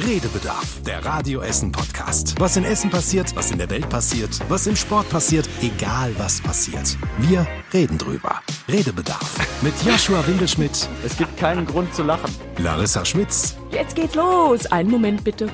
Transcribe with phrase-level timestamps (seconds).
[0.00, 2.34] Redebedarf, der Radio Essen Podcast.
[2.38, 6.40] Was in Essen passiert, was in der Welt passiert, was im Sport passiert, egal was
[6.40, 6.96] passiert.
[7.18, 8.40] Wir reden drüber.
[8.68, 12.30] Redebedarf mit Joshua Winkelschmidt, Es gibt keinen Grund zu lachen.
[12.58, 14.66] Larissa Schmitz Jetzt geht's los.
[14.66, 15.50] Einen Moment bitte.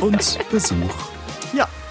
[0.00, 1.11] und Besuch.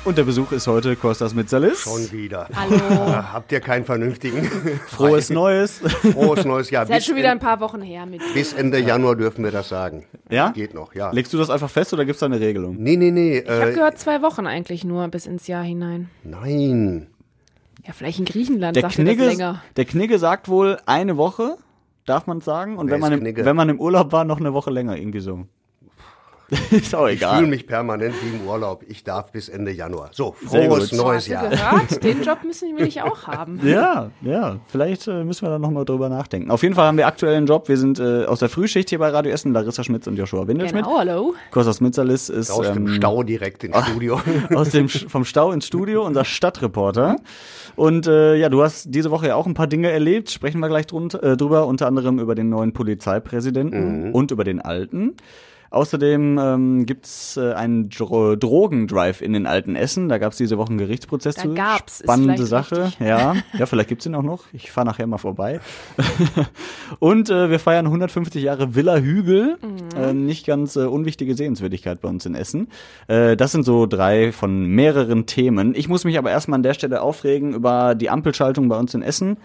[0.04, 1.79] Ja, und der Besuch ist heute Kostas Mitzalis.
[1.81, 2.47] Schon wieder.
[2.55, 2.77] Hallo.
[3.33, 4.43] Habt ihr keinen vernünftigen?
[4.88, 5.79] Frohes Neues.
[5.79, 6.83] Frohes neues Jahr.
[6.83, 8.21] Ist halt Bis, schon wieder ein paar Wochen her mit.
[8.33, 10.05] bis Ende Januar dürfen wir das sagen.
[10.29, 10.50] Ja?
[10.50, 11.11] Geht noch, ja.
[11.11, 12.78] Legst du das einfach fest oder gibt es da eine Regelung?
[12.79, 13.39] Nee, nee, nee.
[13.39, 16.09] Ich habe Äh, gehört, zwei Wochen eigentlich nur bis ins Jahr hinein.
[16.23, 17.07] nein.
[17.86, 19.64] Ja, vielleicht in Griechenland Der sagt ihr das Knigge, länger.
[19.75, 21.57] der Knigge sagt wohl eine Woche,
[22.06, 22.78] darf man sagen.
[22.78, 23.43] Und Wer wenn man, im, Knigge?
[23.43, 25.45] wenn man im Urlaub war, noch eine Woche länger irgendwie so.
[26.71, 27.47] ist auch Ich fühle egal.
[27.47, 28.83] mich permanent wie im Urlaub.
[28.87, 30.09] Ich darf bis Ende Januar.
[30.11, 31.50] So, frohes neues Jahr.
[31.50, 32.03] gehört?
[32.03, 33.59] Den Job müssen will ich auch haben.
[33.72, 36.52] Ja, ja, vielleicht äh, müssen wir da nochmal drüber nachdenken.
[36.52, 37.69] Auf jeden Fall haben wir aktuell einen Job.
[37.69, 40.83] Wir sind äh, aus der Frühschicht hier bei Radio Essen, Larissa Schmitz und Joshua Windelschmidt.
[40.83, 41.36] Genau, hallo.
[41.52, 44.20] Kostas Mitzalis ist Aus dem ähm, Stau direkt ins Studio.
[44.54, 47.16] aus dem vom Stau ins Studio, unser Stadtreporter.
[47.78, 50.67] Und äh, ja, du hast diese Woche ja auch ein paar Dinge erlebt, sprechen wir
[50.67, 55.16] gleich drunter, äh, drüber, unter anderem über den neuen Polizeipräsidenten und über den alten.
[55.72, 60.09] Außerdem ähm, gibt's äh, einen Dro Drogendrive in den alten Essen.
[60.09, 61.53] Da gab's diese Woche einen Gerichtsprozess Da zu.
[61.53, 62.88] gab's, Spannende Sache.
[62.88, 63.08] richtig.
[63.08, 64.44] Ja, ja, vielleicht gibt's ihn auch noch.
[64.52, 65.61] Ich fahre nachher mal vorbei.
[66.99, 69.58] und äh, wir feiern 150 Jahre Villa Hügel.
[69.61, 69.97] Mhm.
[69.97, 72.67] Äh, nicht ganz äh, unwichtige Sehenswürdigkeit bei uns in Essen.
[73.08, 75.73] Äh, das sind so drei von mehreren Themen.
[75.73, 79.03] Ich muss mich aber erstmal an der Stelle aufregen über die Ampelschaltung bei uns in
[79.03, 79.38] Essen.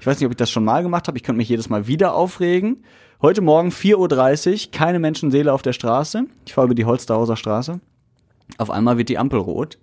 [0.00, 1.16] Ich weiß nicht, ob ich das schon mal gemacht habe.
[1.18, 2.82] Ich könnte mich jedes Mal wieder aufregen.
[3.20, 6.26] Heute Morgen 4.30 Uhr, keine Menschenseele auf der Straße.
[6.46, 7.80] Ich fahre über die Holsterhauser Straße.
[8.58, 9.76] Auf einmal wird die Ampel rot.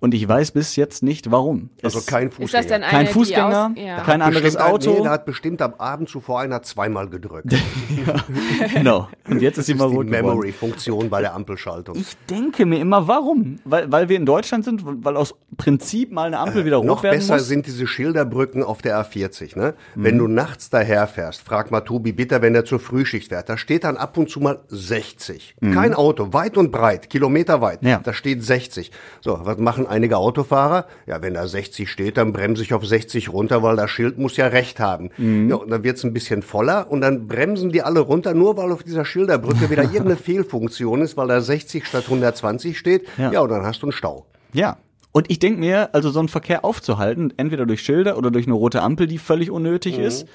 [0.00, 1.70] Und ich weiß bis jetzt nicht, warum.
[1.82, 2.44] Also Es- kein Fußgänger.
[2.46, 4.00] Ist das denn eine, kein Fußgänger, aus, ja.
[4.00, 4.90] kein anderes Bestimmt ein- Auto.
[4.98, 7.54] Nee, da hat bestimmt am Abend zuvor einer zweimal gedrückt.
[8.74, 9.08] genau.
[9.28, 10.06] Und jetzt ist sie mal rot.
[10.06, 11.96] Memory-Funktion bei der Ampelschaltung.
[11.96, 13.58] Ich denke mir immer, warum?
[13.64, 16.88] Weil, weil wir in Deutschland sind, weil aus Prinzip mal eine Ampel wieder rot Äh,
[16.88, 17.48] Noch werden besser muss.
[17.48, 19.58] sind diese Schilderbrücken auf der A40.
[19.58, 19.74] Ne?
[19.94, 20.04] Mhm.
[20.04, 23.84] Wenn du nachts daherfährst, frag mal Tobi Bitter, wenn er zur Frühschicht fährt, da steht
[23.84, 25.56] dann ab und zu mal 60.
[25.72, 27.82] Kein Auto, weit und breit, Kilometer weit.
[27.82, 27.88] Mhm.
[27.88, 28.00] Ja.
[28.02, 28.90] Da steht 60.
[29.20, 30.86] So, was machen einige Autofahrer?
[31.06, 34.36] Ja, wenn da 60 steht, dann bremse ich auf 60 runter, weil das Schild muss
[34.36, 35.10] ja recht haben.
[35.16, 35.50] Mhm.
[35.50, 38.72] Ja, und dann wird's ein bisschen voller und dann bremsen die alle runter, nur weil
[38.72, 43.06] auf dieser Schilderbrücke wieder irgendeine Fehlfunktion ist, weil da 60 statt 120 steht.
[43.18, 43.32] Ja.
[43.32, 44.26] ja und dann hast du einen Stau.
[44.52, 44.76] Ja.
[45.12, 48.54] Und ich denke mir, also so einen Verkehr aufzuhalten, entweder durch Schilder oder durch eine
[48.54, 50.26] rote Ampel, die völlig unnötig ist,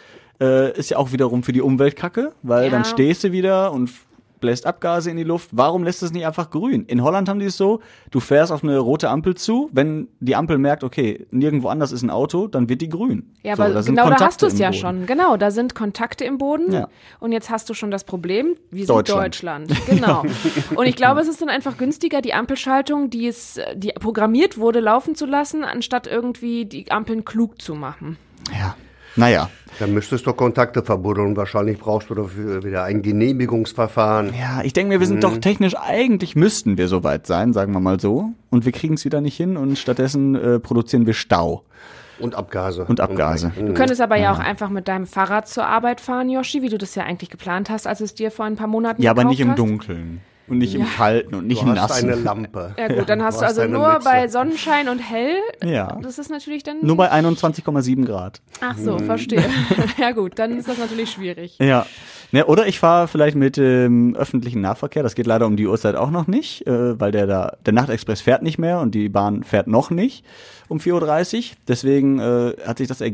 [0.41, 2.71] äh, ist ja auch wiederum für die Umwelt kacke, weil Ja.
[2.71, 3.91] dann stehst du wieder und
[4.41, 5.49] bläst Abgase in die Luft.
[5.51, 6.85] Warum lässt es nicht einfach grün?
[6.85, 7.79] In Holland haben die es so,
[8.11, 12.01] du fährst auf eine rote Ampel zu, wenn die Ampel merkt, okay, nirgendwo anders ist
[12.01, 13.31] ein Auto, dann wird die grün.
[13.43, 14.79] Ja, So, aber da genau da hast du es ja Boden.
[14.79, 15.05] schon.
[15.05, 16.71] Genau, da sind Kontakte im Boden.
[16.73, 16.89] Ja.
[17.19, 19.69] Und jetzt hast du schon das Problem, wie Deutschland.
[19.71, 19.85] Deutschland?
[19.87, 20.23] Genau.
[20.75, 24.79] und ich glaube, es ist dann einfach günstiger, die Ampelschaltung, die es, die programmiert wurde,
[24.79, 28.17] laufen zu lassen, anstatt irgendwie die Ampeln klug zu machen.
[28.51, 28.75] Ja.
[29.15, 29.49] Naja.
[29.79, 31.35] Dann müsstest du Kontakte verbuddeln.
[31.35, 34.33] Wahrscheinlich brauchst du dafür wieder ein Genehmigungsverfahren.
[34.39, 37.79] Ja, ich denke mir, wir sind doch technisch, eigentlich müssten wir soweit sein, sagen wir
[37.79, 38.31] mal so.
[38.49, 41.63] Und wir kriegen es wieder nicht hin und stattdessen äh, produzieren wir Stau.
[42.19, 42.85] Und Abgase.
[42.87, 43.51] Und Abgase.
[43.57, 46.77] Du könntest aber ja auch einfach mit deinem Fahrrad zur Arbeit fahren, Yoshi, wie du
[46.77, 49.31] das ja eigentlich geplant hast, als es dir vor ein paar Monaten Ja, aber gekauft
[49.31, 49.59] nicht im hast.
[49.59, 50.21] Dunkeln.
[50.47, 52.23] Und nicht im Kalten und nicht Du im hast eine Nassen.
[52.25, 52.75] Lampe.
[52.77, 54.03] Ja gut, dann hast du hast also nur Mütze.
[54.03, 55.35] bei Sonnenschein und hell.
[55.63, 55.97] Ja.
[56.01, 56.77] Das ist natürlich dann.
[56.81, 58.41] Nur bei 21,7 Grad.
[58.59, 59.43] Ach so, verstehe.
[59.97, 61.57] ja gut, dann ist das natürlich schwierig.
[61.59, 61.85] Ja.
[62.33, 65.03] Ne, oder ich fahre vielleicht mit dem öffentlichen Nahverkehr.
[65.03, 68.21] Das geht leider um die Uhrzeit auch noch nicht, äh, weil der da, der Nachtexpress
[68.21, 70.25] fährt nicht mehr und die Bahn fährt noch nicht
[70.69, 71.57] um 4.30 Uhr.
[71.67, 73.11] Deswegen äh, hat sich das er-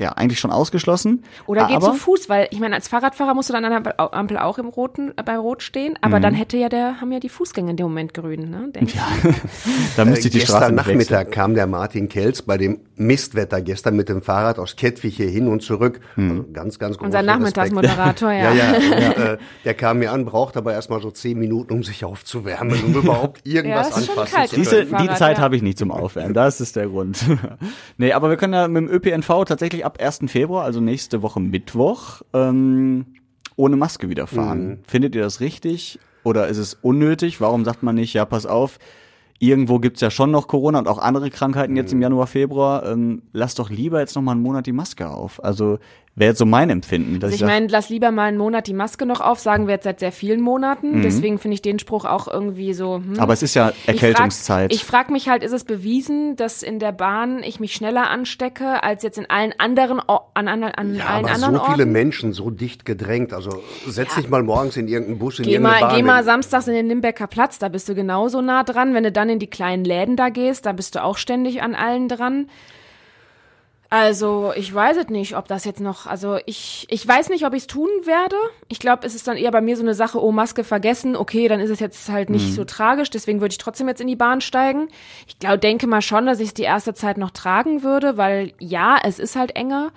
[0.00, 1.22] ja eigentlich schon ausgeschlossen.
[1.46, 4.00] Oder geh aber, zu Fuß, weil ich meine, als Fahrradfahrer musst du dann an der
[4.14, 7.20] Ampel auch im roten, äh, bei Rot stehen, aber dann hätte ja der, haben ja
[7.20, 8.70] die Fußgänger in dem Moment grün, ne?
[8.74, 9.00] Denk ich.
[9.96, 10.98] Da müsste ich die Äh, Straße gestern nicht wechseln.
[10.98, 15.28] Nachmittag kam der Martin Kelz bei dem Mistwetter gestern mit dem Fahrrad aus Kettwig hier
[15.28, 16.00] hin und zurück.
[16.14, 16.30] Hm.
[16.30, 17.22] Also ganz, ganz großen Unser.
[17.22, 18.52] Nachmittagsmoderator, ja.
[18.52, 19.08] Ja, ja.
[19.10, 22.82] Und, äh, der kam mir an, braucht aber erstmal so zehn Minuten, um sich aufzuwärmen,
[22.84, 24.50] um überhaupt irgendwas Ja, ist schon anfassen kalt.
[24.50, 24.88] zu können.
[24.98, 25.42] Diese, die Zeit ja.
[25.42, 27.24] habe ich nicht zum Aufwärmen, das ist der Grund.
[27.96, 30.20] nee, aber wir können ja mit dem ÖPNV tatsächlich ab 1.
[30.30, 33.06] Februar, also nächste Woche Mittwoch, ähm,
[33.56, 34.66] ohne Maske wieder fahren.
[34.68, 34.78] Mhm.
[34.86, 37.40] Findet ihr das richtig oder ist es unnötig?
[37.40, 38.78] Warum sagt man nicht, ja, pass auf,
[39.38, 41.98] irgendwo gibt's ja schon noch Corona und auch andere Krankheiten jetzt Mhm.
[41.98, 42.86] im Januar, Februar.
[42.86, 45.42] Ähm, lass doch lieber jetzt noch mal einen Monat die Maske auf.
[45.42, 45.78] Also
[46.20, 47.18] Wäre jetzt so mein Empfinden.
[47.18, 49.66] Dass Also ich sag, meine, lass lieber mal einen Monat die Maske noch auf, sagen
[49.66, 51.02] wir jetzt seit sehr vielen Monaten.
[51.02, 52.96] Deswegen finde ich den Spruch auch irgendwie so.
[52.96, 53.18] Hm.
[53.18, 54.72] aber es ist ja Erkältungszeit.
[54.72, 58.10] Ich frage frag mich halt, ist es bewiesen, dass in der Bahn ich mich schneller
[58.10, 61.60] anstecke als jetzt in allen anderen O- an, an, an Ja, allen aber anderen so
[61.64, 61.92] viele Orten?
[61.92, 63.32] Menschen, so dicht gedrängt.
[63.32, 65.96] Also setz dich mal morgens in irgendeinen Bus, in Geh irgendeine mal, Bahn.
[65.96, 68.92] geh mal samstags in den Nimbecker Platz, da bist du genauso nah dran.
[68.92, 71.74] Wenn du dann in die kleinen Läden da gehst, da bist du auch ständig an
[71.74, 72.48] allen dran.
[73.92, 77.54] Also, ich weiß es nicht, ob das jetzt noch, also ich, ich weiß nicht, ob
[77.54, 78.36] ich es tun werde.
[78.68, 81.48] Ich glaube, es ist dann eher bei mir so eine Sache, oh, Maske vergessen, okay,
[81.48, 84.14] dann ist es jetzt halt nicht so tragisch, deswegen würde ich trotzdem jetzt in die
[84.14, 84.90] Bahn steigen.
[85.26, 88.52] Ich glaube, denke mal schon, dass ich es die erste Zeit noch tragen würde, weil
[88.60, 89.90] ja, es ist halt enger,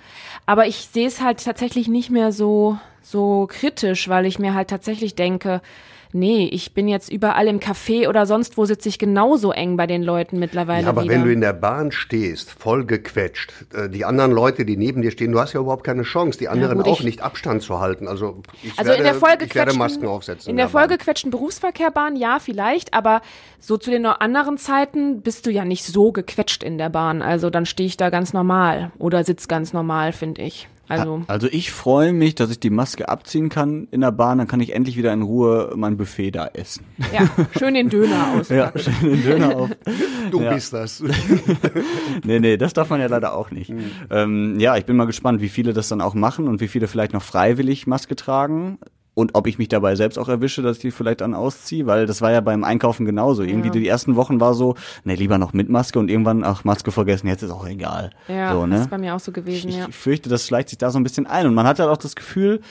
[0.47, 4.71] aber ich sehe es halt tatsächlich nicht mehr so, so kritisch, weil ich mir halt
[4.71, 5.61] tatsächlich denke,
[6.13, 9.87] nee, ich bin jetzt überall im Café oder sonst wo sitze ich genauso eng bei
[9.87, 11.13] den Leuten mittlerweile Ja, aber wieder.
[11.13, 15.11] wenn du in der Bahn stehst, voll gequetscht, äh, die anderen Leute, die neben dir
[15.11, 17.79] stehen, du hast ja überhaupt keine Chance, die anderen gut, auch ich- nicht Abstand zu
[17.79, 18.07] halten.
[18.07, 20.49] Also ich, Also werde, in der ich werde Masken aufsetzen.
[20.49, 23.21] in der der vollgequetschten Berufsverkehrbahn ja vielleicht, aber
[23.59, 27.21] so zu den anderen Zeiten bist du ja nicht so gequetscht in der Bahn.
[27.21, 30.67] Also dann stehe ich da ganz normal oder sitz ganz normal, finde ich.
[30.89, 34.47] Also Also ich freue mich, dass ich die Maske abziehen kann in der Bahn, dann
[34.47, 36.85] kann ich endlich wieder in Ruhe mein Buffet da essen.
[37.13, 37.27] ja,
[37.57, 38.79] schön den Döner auspacken.
[38.79, 39.69] schön den Döner auf.
[40.31, 41.03] Du bist das.
[42.23, 43.73] Nee, nee, das darf man ja leider auch nicht.
[44.09, 46.87] Ähm, ja, ich bin mal gespannt, wie viele das dann auch machen und wie viele
[46.87, 48.77] vielleicht noch freiwillig Maske tragen.
[49.15, 52.07] Und ob ich mich dabei selbst auch erwische, dass ich die vielleicht dann ausziehe, weil
[52.07, 53.43] das war ja beim Einkaufen genauso.
[53.43, 56.91] Irgendwie die ersten Wochen war so, nee, lieber noch mit Maske und irgendwann, ach, Maske
[56.91, 58.09] vergessen, jetzt ist auch egal.
[58.27, 58.77] Ja, so, das ne?
[58.77, 59.87] ist bei mir auch so gewesen, ich ja.
[59.91, 61.45] fürchte, das schleicht sich da so ein bisschen ein.
[61.45, 62.61] Und man hat halt auch das Gefühl,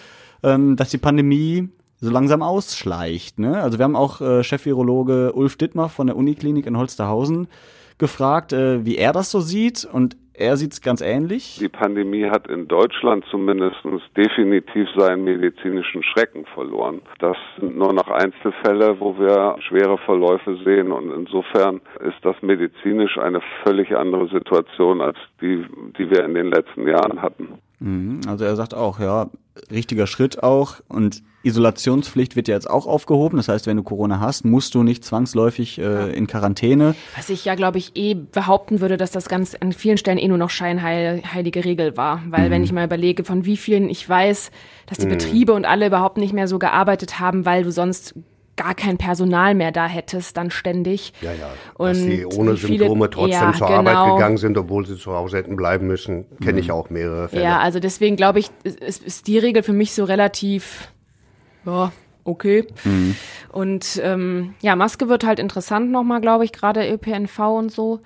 [0.42, 1.68] ähm, dass die Pandemie
[2.00, 3.38] so langsam ausschleicht.
[3.38, 3.62] Ne?
[3.62, 7.46] Also wir haben auch äh, Chef-Virologe Ulf Dittmar von der Uniklinik in Holsterhausen
[7.98, 9.84] gefragt, äh, wie er das so sieht.
[9.84, 11.58] Und er sieht es ganz ähnlich.
[11.60, 13.76] Die Pandemie hat in Deutschland zumindest
[14.16, 17.02] definitiv seinen medizinischen Schrecken verloren.
[17.18, 23.18] Das sind nur noch Einzelfälle, wo wir schwere Verläufe sehen und insofern ist das medizinisch
[23.18, 25.66] eine völlig andere Situation als die,
[25.98, 27.48] die wir in den letzten Jahren hatten.
[27.80, 28.20] Mhm.
[28.26, 29.28] Also er sagt auch, ja,
[29.70, 30.76] richtiger Schritt auch.
[30.88, 33.36] Und Isolationspflicht wird ja jetzt auch aufgehoben.
[33.36, 36.94] Das heißt, wenn du Corona hast, musst du nicht zwangsläufig äh, in Quarantäne.
[37.16, 40.28] Was ich ja, glaube ich, eh behaupten würde, dass das ganz an vielen Stellen eh
[40.28, 42.22] nur noch scheinheilige Regel war.
[42.28, 44.50] Weil wenn ich mal überlege, von wie vielen ich weiß,
[44.86, 48.14] dass die Betriebe und alle überhaupt nicht mehr so gearbeitet haben, weil du sonst
[48.54, 51.14] gar kein Personal mehr da hättest, dann ständig.
[51.22, 51.48] Ja, ja.
[51.74, 53.78] Und Dass die ohne viele- Symptome trotzdem ja, zur genau.
[53.78, 57.42] Arbeit gegangen sind, obwohl sie zu Hause hätten bleiben müssen, kenne ich auch mehrere Fälle.
[57.44, 60.88] Ja, also deswegen glaube ich, ist, ist die Regel für mich so relativ,
[61.64, 61.92] ja,
[62.24, 62.66] okay.
[63.50, 68.00] Und ähm, ja, Maske wird halt interessant nochmal, glaube ich, gerade ÖPNV und so.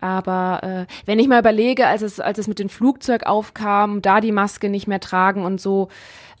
[0.00, 4.20] Aber äh, wenn ich mal überlege, als es, als es mit dem Flugzeug aufkam, da
[4.20, 5.88] die Maske nicht mehr tragen und so,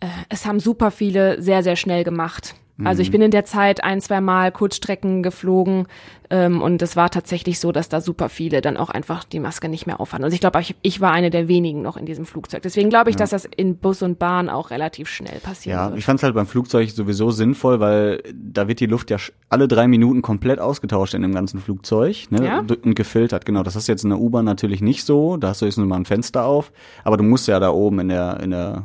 [0.00, 2.54] äh, es haben super viele sehr, sehr schnell gemacht.
[2.84, 5.86] Also ich bin in der Zeit ein, zwei Mal Kurzstrecken geflogen
[6.28, 9.70] ähm, und es war tatsächlich so, dass da super viele dann auch einfach die Maske
[9.70, 10.24] nicht mehr aufhatten.
[10.24, 12.60] Also ich glaube, ich, ich war eine der wenigen noch in diesem Flugzeug.
[12.62, 15.98] Deswegen glaube ich, dass das in Bus und Bahn auch relativ schnell passieren Ja, wird.
[15.98, 19.16] ich fand es halt beim Flugzeug sowieso sinnvoll, weil da wird die Luft ja
[19.48, 22.44] alle drei Minuten komplett ausgetauscht in dem ganzen Flugzeug ne?
[22.44, 22.58] Ja?
[22.58, 23.46] Und gefiltert.
[23.46, 25.36] Genau, das du jetzt in der U-Bahn natürlich nicht so.
[25.36, 26.72] Da hast du jetzt nur mal ein Fenster auf,
[27.04, 28.84] aber du musst ja da oben in der in der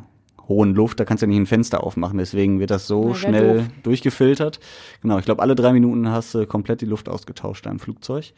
[0.51, 2.17] hohen Luft, da kannst du ja nicht ein Fenster aufmachen.
[2.17, 3.65] Deswegen wird das so Na, schnell doof.
[3.83, 4.59] durchgefiltert.
[5.01, 8.33] Genau, ich glaube, alle drei Minuten hast du komplett die Luft ausgetauscht da im Flugzeug.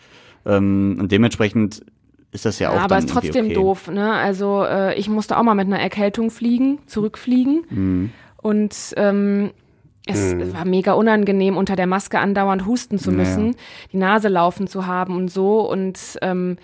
[0.45, 1.83] Ähm, und dementsprechend
[2.31, 3.54] ist das ja auch Ja, aber ist trotzdem okay.
[3.54, 4.13] doof, ne?
[4.13, 7.65] Also äh, ich musste auch mal mit einer Erkältung fliegen, zurückfliegen.
[7.69, 8.10] Mhm.
[8.38, 9.51] Und ähm,
[10.06, 13.56] es war mega unangenehm, unter der Maske andauernd husten zu müssen,
[13.94, 15.61] die Nase laufen zu haben und so.
[15.69, 16.57] Und ähm,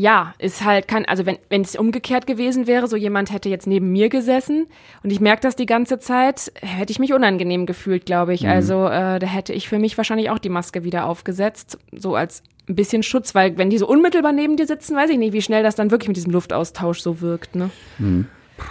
[0.00, 3.66] ja, ist halt kein, also wenn wenn es umgekehrt gewesen wäre, so jemand hätte jetzt
[3.66, 4.66] neben mir gesessen
[5.02, 8.48] und ich merke das die ganze Zeit, hätte ich mich unangenehm gefühlt, glaube ich.
[8.48, 12.42] Also äh, da hätte ich für mich wahrscheinlich auch die Maske wieder aufgesetzt, so als
[12.68, 15.42] ein bisschen Schutz, weil wenn die so unmittelbar neben dir sitzen, weiß ich nicht, wie
[15.42, 17.70] schnell das dann wirklich mit diesem Luftaustausch so wirkt, ne?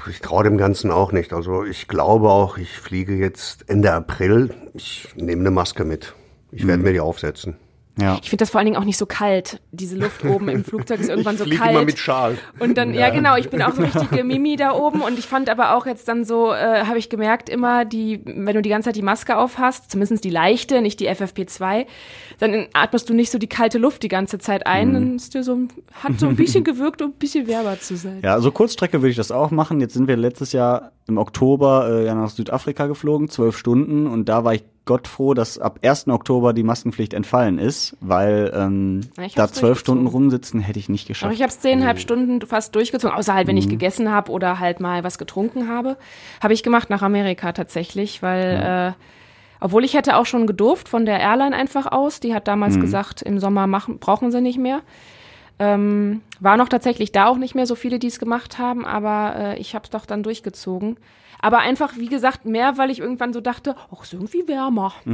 [0.10, 1.34] Ich traue dem Ganzen auch nicht.
[1.34, 4.52] Also ich glaube auch, ich fliege jetzt Ende April.
[4.74, 6.14] Ich nehme eine Maske mit.
[6.52, 6.68] Ich Mhm.
[6.70, 7.58] werde mir die aufsetzen.
[8.00, 8.18] Ja.
[8.22, 9.62] Ich finde das vor allen Dingen auch nicht so kalt.
[9.72, 11.72] Diese Luft oben im Flugzeug ist irgendwann ich so fliege kalt.
[11.72, 12.38] immer mit Schal.
[12.60, 13.10] Und dann, ja.
[13.10, 16.08] genau, ich bin auch so richtige Mimi da oben und ich fand aber auch jetzt
[16.08, 19.38] dann so, äh, habe ich gemerkt, immer die, wenn du die ganze Zeit die Maske
[19.38, 21.86] auf hast, zumindest die leichte, nicht die FFP2,
[22.40, 25.44] dann atmest du nicht so die kalte Luft die ganze Zeit ein, dann ist dir
[25.44, 25.58] so,
[25.94, 28.20] hat so ein bisschen gewirkt, um ein bisschen wärmer zu sein.
[28.24, 29.82] Ja, also Kurzstrecke würde ich das auch machen.
[29.82, 34.30] Jetzt sind wir letztes Jahr im Oktober äh, ja nach Südafrika geflogen, zwölf Stunden, und
[34.30, 36.08] da war ich Gott froh, dass ab 1.
[36.08, 41.08] Oktober die Maskenpflicht entfallen ist, weil ähm, Ja, da zwölf Stunden rumsitzen hätte ich nicht
[41.08, 41.26] geschafft.
[41.26, 44.60] Aber ich habe es zehneinhalb Stunden fast durchgezogen, außer halt, wenn ich gegessen habe oder
[44.60, 45.98] halt mal was getrunken habe.
[46.42, 49.04] Habe ich gemacht nach Amerika tatsächlich, weil äh,
[49.62, 53.22] obwohl ich hätte auch schon gedurft von der Airline einfach aus, die hat damals gesagt,
[53.22, 54.82] im Sommer machen, brauchen sie nicht mehr.
[55.60, 59.36] Ähm, war noch tatsächlich da auch nicht mehr so viele, die es gemacht haben, aber
[59.36, 60.96] äh, ich habe es doch dann durchgezogen.
[61.42, 64.94] Aber einfach, wie gesagt, mehr, weil ich irgendwann so dachte, ach, ist irgendwie wärmer.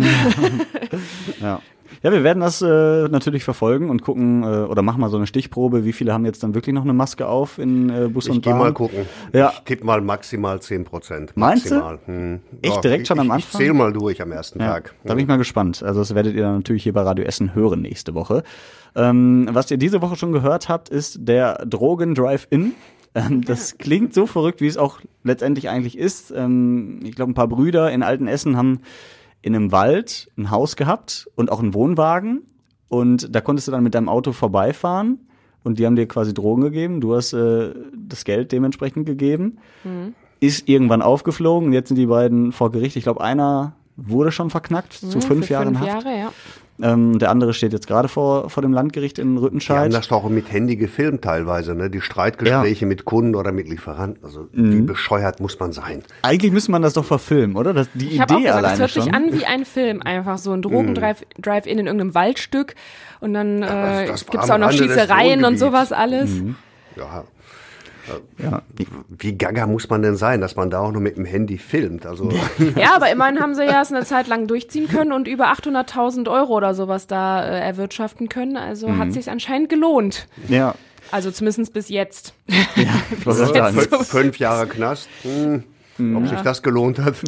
[1.42, 1.60] Ja.
[2.02, 5.28] Ja, wir werden das äh, natürlich verfolgen und gucken äh, oder machen mal so eine
[5.28, 8.32] Stichprobe, wie viele haben jetzt dann wirklich noch eine Maske auf in äh, Bus Ich
[8.32, 8.62] und gehe Bahn.
[8.62, 9.06] mal gucken.
[9.34, 9.52] Ja.
[9.54, 11.32] Ich tippe mal maximal 10 Prozent.
[11.36, 11.76] Meinst du?
[11.76, 12.00] maximal.
[12.06, 12.40] Hm.
[12.64, 13.52] Echt direkt schon am ich, Anfang?
[13.52, 14.96] Ich zähle mal durch am ersten Ja, Tag.
[15.04, 15.84] da bin ich mal gespannt.
[15.84, 18.44] Also das werdet ihr dann natürlich hier bei Radio Essen hören nächste Woche.
[18.96, 22.62] Ähm, was ihr diese Woche schon gehört habt, ist der Drogen Drive-In.
[22.64, 22.74] Ähm,
[23.46, 26.32] das klingt so verrückt, wie es auch letztendlich eigentlich ist.
[26.32, 28.82] Ähm, ich glaube, ein paar Brüder in Altenessen haben
[29.42, 32.44] in einem Wald ein Haus gehabt und auch einen Wohnwagen.
[32.90, 35.20] Und da konntest du dann mit deinem Auto vorbeifahren
[35.64, 37.02] und die haben dir quasi Drogen gegeben.
[37.02, 39.58] Du hast äh, das Geld dementsprechend gegeben.
[40.40, 41.74] Ist irgendwann aufgeflogen.
[41.74, 42.96] Jetzt sind die beiden vor Gericht.
[42.96, 46.06] Ich glaube, einer wurde schon verknackt zu fünf Jahren fünf Haft.
[46.06, 46.32] Jahre, ja.
[46.82, 49.94] Ähm, der andere steht jetzt gerade vor, vor dem Landgericht in Die haben Rüttenscheid.
[49.94, 51.90] das doch mit Handy gefilmt teilweise, ne?
[51.90, 54.22] Die Streitgespräche mit Kunden oder mit Lieferanten.
[54.26, 54.74] Also Mhm.
[54.74, 56.04] wie bescheuert muss man sein?
[56.22, 57.74] Eigentlich müsste man das doch verfilmen, oder?
[57.74, 59.04] Das, die Ich habe auch Idee gesagt, es alleine hört schon.
[59.04, 62.76] sich an wie ein Film, einfach so ein Drogen-Drive-In in irgendeinem Waldstück
[63.22, 66.30] und dann das- äh, das war gibt's am auch noch Schießereien und sowas alles.
[66.98, 67.24] Ja.
[68.42, 68.62] Ja.
[69.18, 72.06] Wie gaga muss man denn sein, dass man da auch noch mit dem Handy filmt?
[72.06, 72.30] Also
[72.76, 76.30] Ja, aber immerhin haben sie ja es eine Zeit lang durchziehen können und über 800.000
[76.32, 78.58] Euro oder sowas da äh, erwirtschaften können.
[78.58, 78.98] Also Mhm.
[79.00, 80.28] hat sich anscheinend gelohnt.
[80.48, 80.76] ja.
[81.12, 82.34] Also zumindest bis jetzt.
[83.24, 85.08] Gerade sagen, jetzt so- fünf, fünf Jahre Knast.
[85.22, 85.64] Hm.
[86.18, 87.16] Ob sich das gelohnt hat?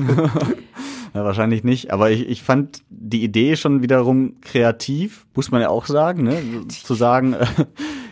[1.14, 5.70] Ja, wahrscheinlich nicht, aber ich, ich fand die Idee schon wiederum kreativ, muss man ja
[5.70, 6.36] auch sagen, ne?
[6.68, 7.46] Zu sagen, äh,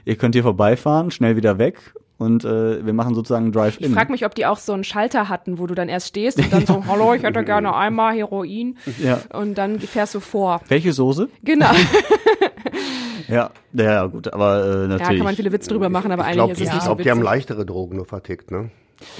[0.05, 3.93] ihr könnt hier vorbeifahren, schnell wieder weg und äh, wir machen sozusagen Ich Drive-In.
[3.93, 6.51] frage mich, ob die auch so einen Schalter hatten, wo du dann erst stehst und
[6.53, 8.77] dann so, hallo, ich hätte gerne einmal Heroin.
[9.03, 9.19] Ja.
[9.33, 10.61] Und dann fährst du vor.
[10.67, 11.29] Welche Soße?
[11.43, 11.69] Genau.
[13.27, 15.17] Ja, ja, gut, aber äh, Ja, natürlich.
[15.17, 16.89] kann man viele Witze drüber machen, aber Ich eigentlich glaube, ist es ich nicht so
[16.89, 18.69] glaub, die haben leichtere Drogen nur vertickt, ne?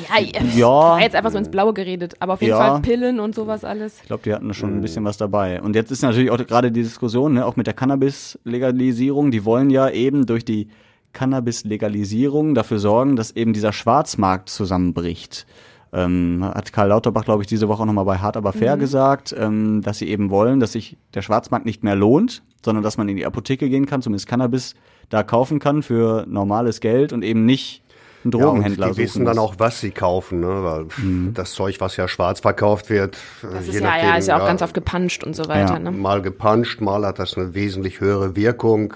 [0.08, 1.00] Ja, Ja.
[1.00, 2.14] jetzt einfach so ins Blaue geredet.
[2.20, 2.58] Aber auf jeden Ja.
[2.74, 4.00] Fall Pillen und sowas alles.
[4.02, 5.60] Ich glaube, die hatten schon ein bisschen was dabei.
[5.60, 9.32] Und jetzt ist natürlich auch gerade die Diskussion, ne, auch mit der Cannabis-Legalisierung.
[9.32, 10.70] Die wollen ja eben durch die
[11.16, 15.48] Cannabis-Legalisierung dafür sorgen, dass eben dieser Schwarzmarkt zusammenbricht.
[15.92, 19.34] Ähm, hat Karl Lauterbach, glaube ich, diese Woche auch nochmal bei Hart aber fair gesagt,
[19.38, 23.08] ähm, dass sie eben wollen, dass sich der Schwarzmarkt nicht mehr lohnt, sondern dass man
[23.08, 24.76] in die Apotheke gehen kann, zumindest Cannabis
[25.10, 27.82] da kaufen kann für normales Geld und eben nicht
[28.26, 30.64] einen Ja, und Drogenhändler die wissen dann auch, was sie kaufen, ne?
[30.64, 30.88] Weil
[31.34, 34.28] das Zeug, was ja schwarz verkauft wird, äh, Das je ist ja, nachdem, ja, ist
[34.28, 35.74] ja auch ganz oft gepanscht und so weiter.
[35.74, 35.80] Ja.
[35.80, 35.92] Ne?
[35.92, 38.96] mal gepanscht, mal hat das eine wesentlich höhere Wirkung,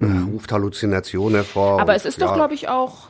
[0.00, 1.80] äh, ruft Halluzinationen hervor.
[1.80, 3.08] Aber und es ist ja, doch, glaube ich, auch,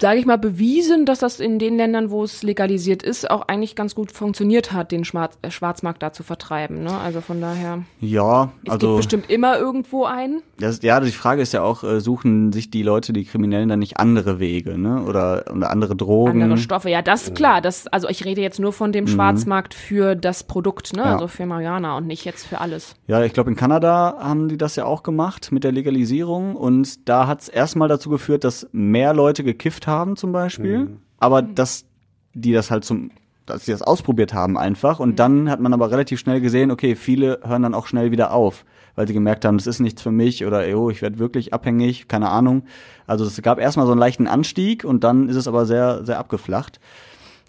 [0.00, 3.76] sage ich mal, bewiesen, dass das in den Ländern, wo es legalisiert ist, auch eigentlich
[3.76, 6.82] ganz gut funktioniert hat, den Schwarz äh, Schwarzmarkt da zu vertreiben.
[6.82, 6.96] Ne?
[6.98, 10.42] Also von daher, Ja, es also gibt bestimmt immer irgendwo einen.
[10.58, 13.78] Das, ja, die Frage ist ja auch, äh, suchen sich die Leute, die Kriminellen, dann
[13.78, 15.04] nicht andere Wege, ne?
[15.04, 16.42] Oder, oder andere Drogen?
[16.42, 17.60] Andere Stoffe, ja, das klar.
[17.60, 21.02] Das, also ich rede jetzt nur von dem Schwarzmarkt für das Produkt, ne?
[21.02, 21.08] Mhm.
[21.08, 21.14] Ja.
[21.14, 22.94] Also für Mariana und nicht jetzt für alles.
[23.06, 27.08] Ja, ich glaube, in Kanada haben die das ja auch gemacht mit der Legalisierung und
[27.08, 31.86] da hat es erstmal dazu geführt, dass mehr Leute gekifft haben zum Beispiel, aber dass
[32.34, 33.10] die das halt zum
[33.46, 36.96] dass sie das ausprobiert haben einfach und dann hat man aber relativ schnell gesehen, okay,
[36.96, 38.64] viele hören dann auch schnell wieder auf,
[38.96, 42.08] weil sie gemerkt haben, das ist nichts für mich oder oh, ich werde wirklich abhängig,
[42.08, 42.64] keine Ahnung.
[43.06, 46.18] Also es gab erstmal so einen leichten Anstieg und dann ist es aber sehr sehr
[46.18, 46.80] abgeflacht.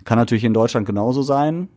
[0.05, 1.67] Kann natürlich in Deutschland genauso sein,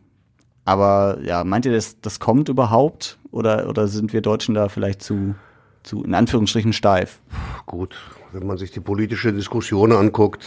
[0.65, 3.17] aber ja, meint ihr, das, das kommt überhaupt?
[3.31, 5.35] Oder, oder sind wir Deutschen da vielleicht zu,
[5.83, 7.19] zu, in Anführungsstrichen, steif?
[7.65, 7.95] Gut,
[8.33, 10.45] wenn man sich die politische Diskussion anguckt,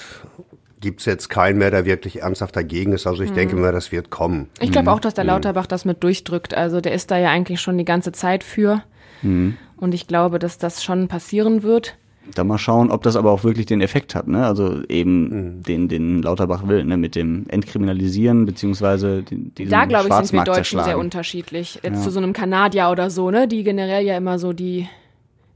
[0.81, 3.07] gibt's jetzt keinen mehr, der wirklich ernsthaft dagegen ist.
[3.07, 3.35] Also ich Mhm.
[3.35, 4.49] denke mal, das wird kommen.
[4.61, 6.55] Ich glaube auch, dass der Lauterbach das mit durchdrückt.
[6.55, 8.83] Also der ist da ja eigentlich schon die ganze Zeit für.
[9.23, 11.97] Und ich glaube, dass das schon passieren wird.
[12.35, 14.47] Da mal schauen, ob das aber auch wirklich den Effekt hat, ne?
[14.47, 16.97] Also eben den, den Lauterbach will, ne?
[16.99, 21.81] Mit dem Entkriminalisieren, beziehungsweise den, Da, glaube ich, sind wir Deutschen sehr unterschiedlich.
[21.83, 23.49] Jetzt zu so einem Kanadier oder so, ne?
[23.49, 24.89] Die generell ja immer so die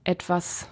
[0.04, 0.68] etwas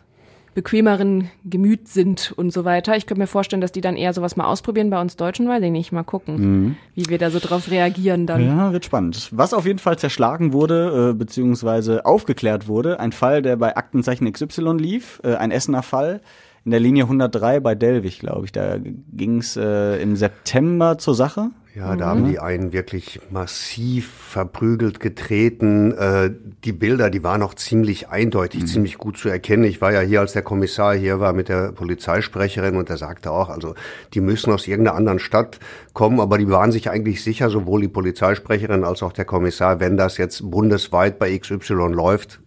[0.56, 2.96] bequemeren Gemüt sind und so weiter.
[2.96, 5.62] Ich könnte mir vorstellen, dass die dann eher sowas mal ausprobieren bei uns Deutschen, weiß
[5.62, 5.92] ich nicht.
[5.92, 8.42] Mal gucken, wie wir da so drauf reagieren dann.
[8.42, 9.28] Ja, wird spannend.
[9.32, 14.32] Was auf jeden Fall zerschlagen wurde, äh, beziehungsweise aufgeklärt wurde, ein Fall, der bei Aktenzeichen
[14.32, 16.22] XY lief, äh, ein Essener Fall.
[16.64, 18.52] in der Linie 103 bei Delwig, glaube ich.
[18.52, 21.50] Da ging es äh, im September zur Sache.
[21.76, 25.92] Ja, da haben die einen wirklich massiv verprügelt, getreten.
[25.92, 26.30] Äh,
[26.64, 28.66] die Bilder, die waren auch ziemlich eindeutig, mhm.
[28.66, 29.64] ziemlich gut zu erkennen.
[29.64, 33.30] Ich war ja hier, als der Kommissar hier war mit der Polizeisprecherin und der sagte
[33.30, 33.74] auch, also
[34.14, 35.60] die müssen aus irgendeiner anderen Stadt
[35.92, 39.98] kommen, aber die waren sich eigentlich sicher, sowohl die Polizeisprecherin als auch der Kommissar, wenn
[39.98, 42.40] das jetzt bundesweit bei XY läuft,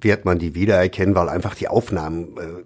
[0.00, 2.64] wird man die wiedererkennen, weil einfach die Aufnahmen äh,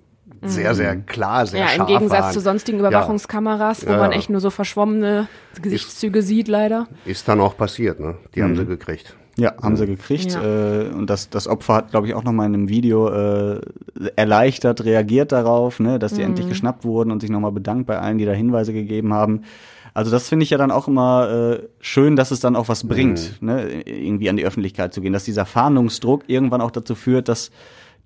[0.49, 1.07] sehr, sehr mhm.
[1.07, 2.33] klar, sehr ja, scharf im Gegensatz waren.
[2.33, 3.99] zu sonstigen Überwachungskameras, wo Ja.
[3.99, 5.29] man echt nur so verschwommene
[5.61, 6.87] Gesichtszüge sieht, leider.
[7.05, 8.17] Ist dann auch passiert, ne?
[8.35, 9.15] Die haben sie gekriegt.
[9.38, 10.33] Ja, haben sie gekriegt.
[10.33, 10.43] Ja.
[10.43, 13.61] Äh, und das, das Opfer hat, glaube ich, auch nochmal in einem Video äh,
[14.17, 18.17] erleichtert reagiert darauf, ne, dass die endlich geschnappt wurden und sich nochmal bedankt bei allen,
[18.17, 19.43] die da Hinweise gegeben haben.
[19.93, 22.87] Also das finde ich ja dann auch immer äh, schön, dass es dann auch was
[22.87, 27.29] bringt, ne, irgendwie an die Öffentlichkeit zu gehen, dass dieser Fahndungsdruck irgendwann auch dazu führt,
[27.29, 27.50] dass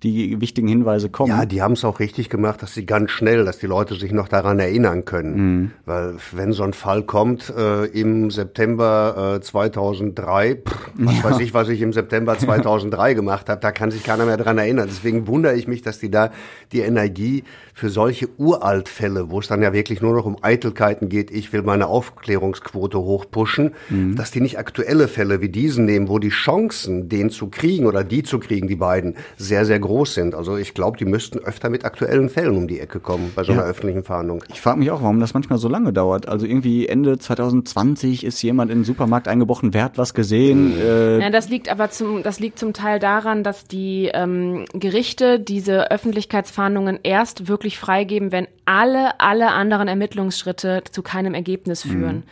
[0.03, 1.29] die wichtigen Hinweise kommen.
[1.29, 4.11] Ja, die haben es auch richtig gemacht, dass sie ganz schnell, dass die Leute sich
[4.11, 5.35] noch daran erinnern können.
[5.35, 5.71] Mhm.
[5.85, 11.53] Weil wenn so ein Fall kommt äh, im September äh, 2003, pff, was weiß ich,
[11.53, 14.87] was ich im September 2003 gemacht habe, da kann sich keiner mehr dran erinnern.
[14.89, 16.31] Deswegen wundere ich mich, dass die da
[16.71, 17.43] die Energie
[17.75, 21.61] für solche Uraltfälle, wo es dann ja wirklich nur noch um Eitelkeiten geht, ich will
[21.61, 24.15] meine Aufklärungsquote hochpushen, Mhm.
[24.15, 28.03] dass die nicht aktuelle Fälle wie diesen nehmen, wo die Chancen, den zu kriegen oder
[28.03, 30.35] die zu kriegen, die beiden, sehr, sehr groß sind.
[30.35, 33.51] Also ich glaube, die müssten öfter mit aktuellen Fällen um die Ecke kommen bei so
[33.51, 34.43] einer öffentlichen Fahndung.
[34.51, 36.27] Ich frage mich auch, warum das manchmal so lange dauert.
[36.27, 40.73] Also irgendwie Ende 2020 ist jemand in den Supermarkt eingebrochen, wer hat was gesehen?
[40.79, 45.39] Äh, Ja, das liegt aber zum, das liegt zum Teil daran, dass die ähm, Gerichte
[45.39, 52.23] diese Öffentlichkeitsfahndungen erst wirklich freigeben, wenn alle, alle anderen Ermittlungsschritte zu keinem Ergebnis führen.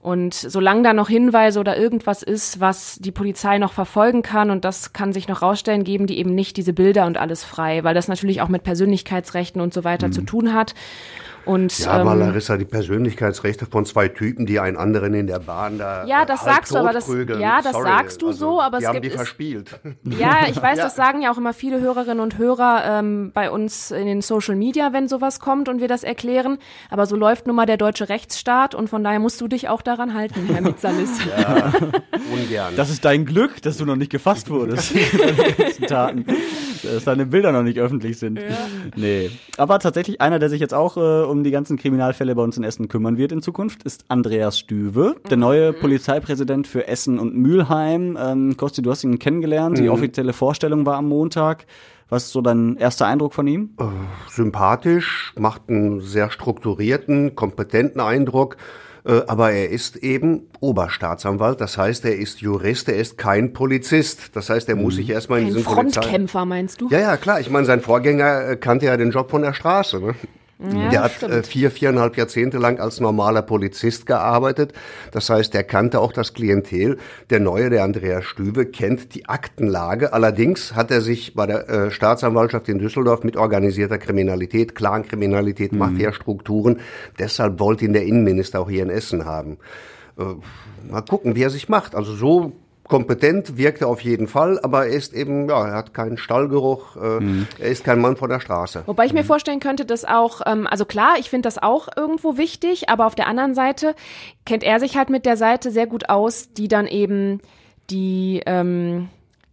[0.00, 4.64] Und solange da noch Hinweise oder irgendwas ist, was die Polizei noch verfolgen kann, und
[4.64, 7.94] das kann sich noch rausstellen, geben die eben nicht diese Bilder und alles frei, weil
[7.94, 10.74] das natürlich auch mit Persönlichkeitsrechten und so weiter zu tun hat.
[11.48, 15.38] Und Ja, aber ähm, Larissa, die Persönlichkeitsrechte von zwei Typen, die einen anderen in der
[15.38, 18.38] Bahn da Ja, äh, das sagst du, aber das- ja, das Sorry, sagst du also,
[18.38, 19.80] so, aber die es haben gibt- die verspielt.
[20.04, 20.84] Ja, ich weiß, Ja.
[20.84, 24.56] das sagen ja auch immer viele Hörerinnen und Hörer ähm, bei uns in den Social
[24.56, 26.58] Media, wenn sowas kommt und wir das erklären.
[26.90, 29.80] Aber so läuft nun mal der deutsche Rechtsstaat und von daher musst du dich auch
[29.82, 31.18] daran halten, Herr Mitsalis.
[32.32, 32.74] Ungern.
[32.76, 34.92] Das ist dein Glück, dass du noch nicht gefasst wurdest.
[35.88, 36.26] Taten.
[36.82, 38.38] Dass deine Bilder noch nicht öffentlich sind.
[38.96, 39.30] Nee.
[39.56, 42.64] Aber tatsächlich einer, der sich jetzt auch äh, um die ganzen Kriminalfälle bei uns in
[42.64, 48.18] Essen kümmern wird in Zukunft, ist Andreas Stüwe, der neue Polizeipräsident für Essen und Mülheim.
[48.20, 49.78] Ähm, Kosti, du hast ihn kennengelernt.
[49.78, 51.66] Die offizielle Vorstellung war am Montag.
[52.10, 53.70] Was ist so dein erster Eindruck von ihm?
[54.30, 58.56] sympathisch, macht einen sehr strukturierten, kompetenten Eindruck.
[59.04, 64.34] äh, Aber er ist eben Oberstaatsanwalt, das heißt, er ist Jurist, er ist kein Polizist.
[64.34, 66.00] Das heißt, er muss sich erstmal in diesen Polizei...
[66.00, 66.88] Frontkämpfer, meinst du?
[66.88, 67.40] Ja, ja, klar.
[67.40, 70.00] Ich meine, sein Vorgänger äh, kannte ja den Job von der Straße.
[70.00, 70.14] Ne?
[70.60, 71.32] Ja, der hat stimmt.
[71.32, 74.72] äh, vier, viereinhalb Jahrzehnte lang als normaler Polizist gearbeitet.
[75.12, 76.98] Das heißt, er kannte auch das Klientel.
[77.30, 80.12] Der Neue, der Andreas Stüwe, kennt die Aktenlage.
[80.12, 86.80] Allerdings hat er sich bei der äh, Staatsanwaltschaft in Düsseldorf mit organisierter Kriminalität, Clankriminalität, Mafiastrukturen.
[87.20, 89.58] Deshalb wollte ihn der Innenminister auch hier in Essen haben.
[90.18, 90.24] Äh,
[90.90, 91.94] mal gucken, wie er sich macht.
[91.94, 92.52] Also so
[92.88, 96.96] kompetent wirkt er auf jeden Fall, aber er ist eben, ja, er hat keinen Stallgeruch,
[96.96, 98.82] äh, er ist kein Mann von der Straße.
[98.86, 102.36] Wobei ich mir vorstellen könnte, dass auch, ähm, also klar, ich finde das auch irgendwo
[102.36, 103.94] wichtig, aber auf der anderen Seite
[104.46, 107.40] kennt er sich halt mit der Seite sehr gut aus, die dann eben
[107.90, 109.08] die, ähm,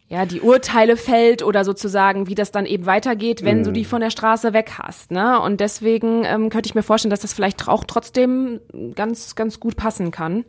[0.08, 4.02] ja, die Urteile fällt oder sozusagen, wie das dann eben weitergeht, wenn du die von
[4.02, 5.10] der Straße weg hast.
[5.10, 5.39] Ne?
[5.41, 8.60] Und deswegen ähm, könnte ich mir vorstellen, dass das vielleicht auch trotzdem
[8.94, 10.46] ganz, ganz gut passen kann.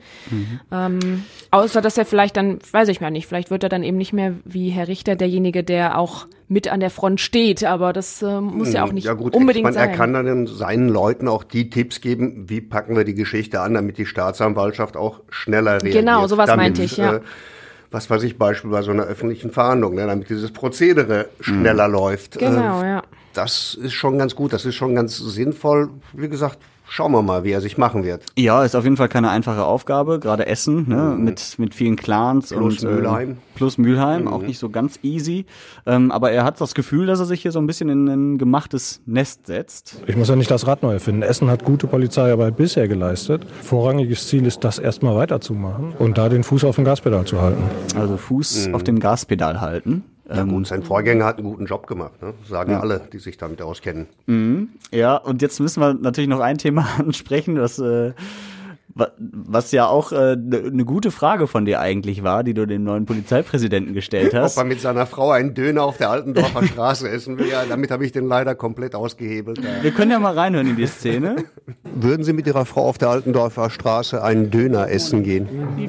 [0.70, 3.96] Ähm, außer dass er vielleicht dann, weiß ich mal nicht, vielleicht wird er dann eben
[3.96, 8.22] nicht mehr wie Herr Richter derjenige, der auch mit an der Front steht, aber das
[8.22, 9.90] äh, muss ja auch nicht ja gut, unbedingt meine, sein.
[9.90, 13.74] er kann dann seinen Leuten auch die Tipps geben, wie packen wir die Geschichte an,
[13.74, 15.94] damit die Staatsanwaltschaft auch schneller reagiert.
[15.94, 17.16] Genau, sowas damit, meinte ich, ja.
[17.16, 17.20] Äh,
[17.96, 22.38] was weiß ich, Beispiel bei so einer öffentlichen Fahndung, ne, damit dieses Prozedere schneller läuft.
[22.38, 23.02] Genau, äh, ja.
[23.32, 25.88] Das ist schon ganz gut, das ist schon ganz sinnvoll.
[26.12, 28.24] Wie gesagt, schauen wir mal, wie er sich machen wird.
[28.36, 32.50] Ja, ist auf jeden Fall keine einfache Aufgabe, gerade Essen, ne, mit, mit vielen Clans
[32.50, 32.56] Mhm.
[32.58, 33.28] Plus und Mülheim.
[33.28, 33.34] Mhm.
[33.34, 35.46] Äh, plus Mülheim, auch nicht so ganz easy.
[35.86, 38.38] Ähm, aber er hat das Gefühl, dass er sich hier so ein bisschen in ein
[38.38, 39.96] gemachtes Nest setzt.
[40.06, 41.22] Ich muss ja nicht das Rad neu erfinden.
[41.22, 43.46] Essen hat gute Polizeiarbeit bisher geleistet.
[43.62, 47.62] Vorrangiges Ziel ist, das erstmal weiterzumachen und da den Fuß auf dem Gaspedal zu halten.
[47.98, 48.18] Also Mhm.
[48.18, 50.04] Fuß auf dem Gaspedal halten.
[50.28, 52.34] Ja gut, sein Vorgänger hat einen guten Job gemacht, ne?
[52.48, 54.06] sagen alle, die sich damit auskennen.
[54.90, 58.12] Ja, und jetzt müssen wir natürlich noch ein Thema ansprechen, das äh,
[58.94, 62.84] Was ja auch eine äh, ne gute Frage von dir eigentlich war, die du dem
[62.84, 64.56] neuen Polizeipräsidenten gestellt hast.
[64.56, 67.90] Ob er mit seiner Frau einen Döner auf der Altendorfer Straße essen will, ja, damit
[67.90, 69.60] habe ich den leider komplett ausgehebelt.
[69.82, 71.36] Wir können ja mal reinhören in die Szene.
[71.84, 75.48] Würden Sie mit Ihrer Frau auf der Altendorfer Straße einen Döner essen gehen?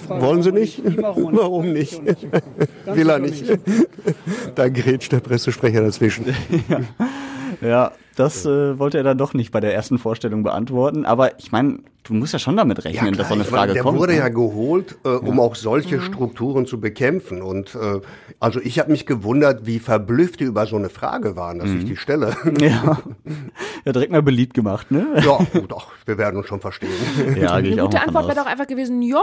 [0.10, 0.82] Wollen Sie nicht?
[0.98, 2.02] Warum nicht?
[2.86, 3.46] Will er nicht.
[4.56, 6.26] Da grätscht der Pressesprecher dazwischen.
[6.70, 6.82] ja.
[7.62, 7.92] ja.
[8.18, 11.06] Das äh, wollte er dann doch nicht bei der ersten Vorstellung beantworten.
[11.06, 13.74] Aber ich meine, du musst ja schon damit rechnen, ja, dass so eine Frage meine,
[13.74, 13.96] der kommt.
[13.96, 14.20] Der wurde ne?
[14.20, 15.44] ja geholt, äh, um ja.
[15.44, 16.02] auch solche mhm.
[16.02, 17.42] Strukturen zu bekämpfen.
[17.42, 18.02] Und äh,
[18.40, 21.80] also ich habe mich gewundert, wie verblüfft die über so eine Frage waren, dass mhm.
[21.80, 22.36] ich die stelle.
[22.58, 22.98] Ja.
[23.86, 25.06] ja, direkt mal beliebt gemacht, ne?
[25.24, 26.90] Ja, gut, ach, wir werden uns schon verstehen.
[27.40, 29.22] Ja, eine gute Antwort wäre doch einfach gewesen, ja,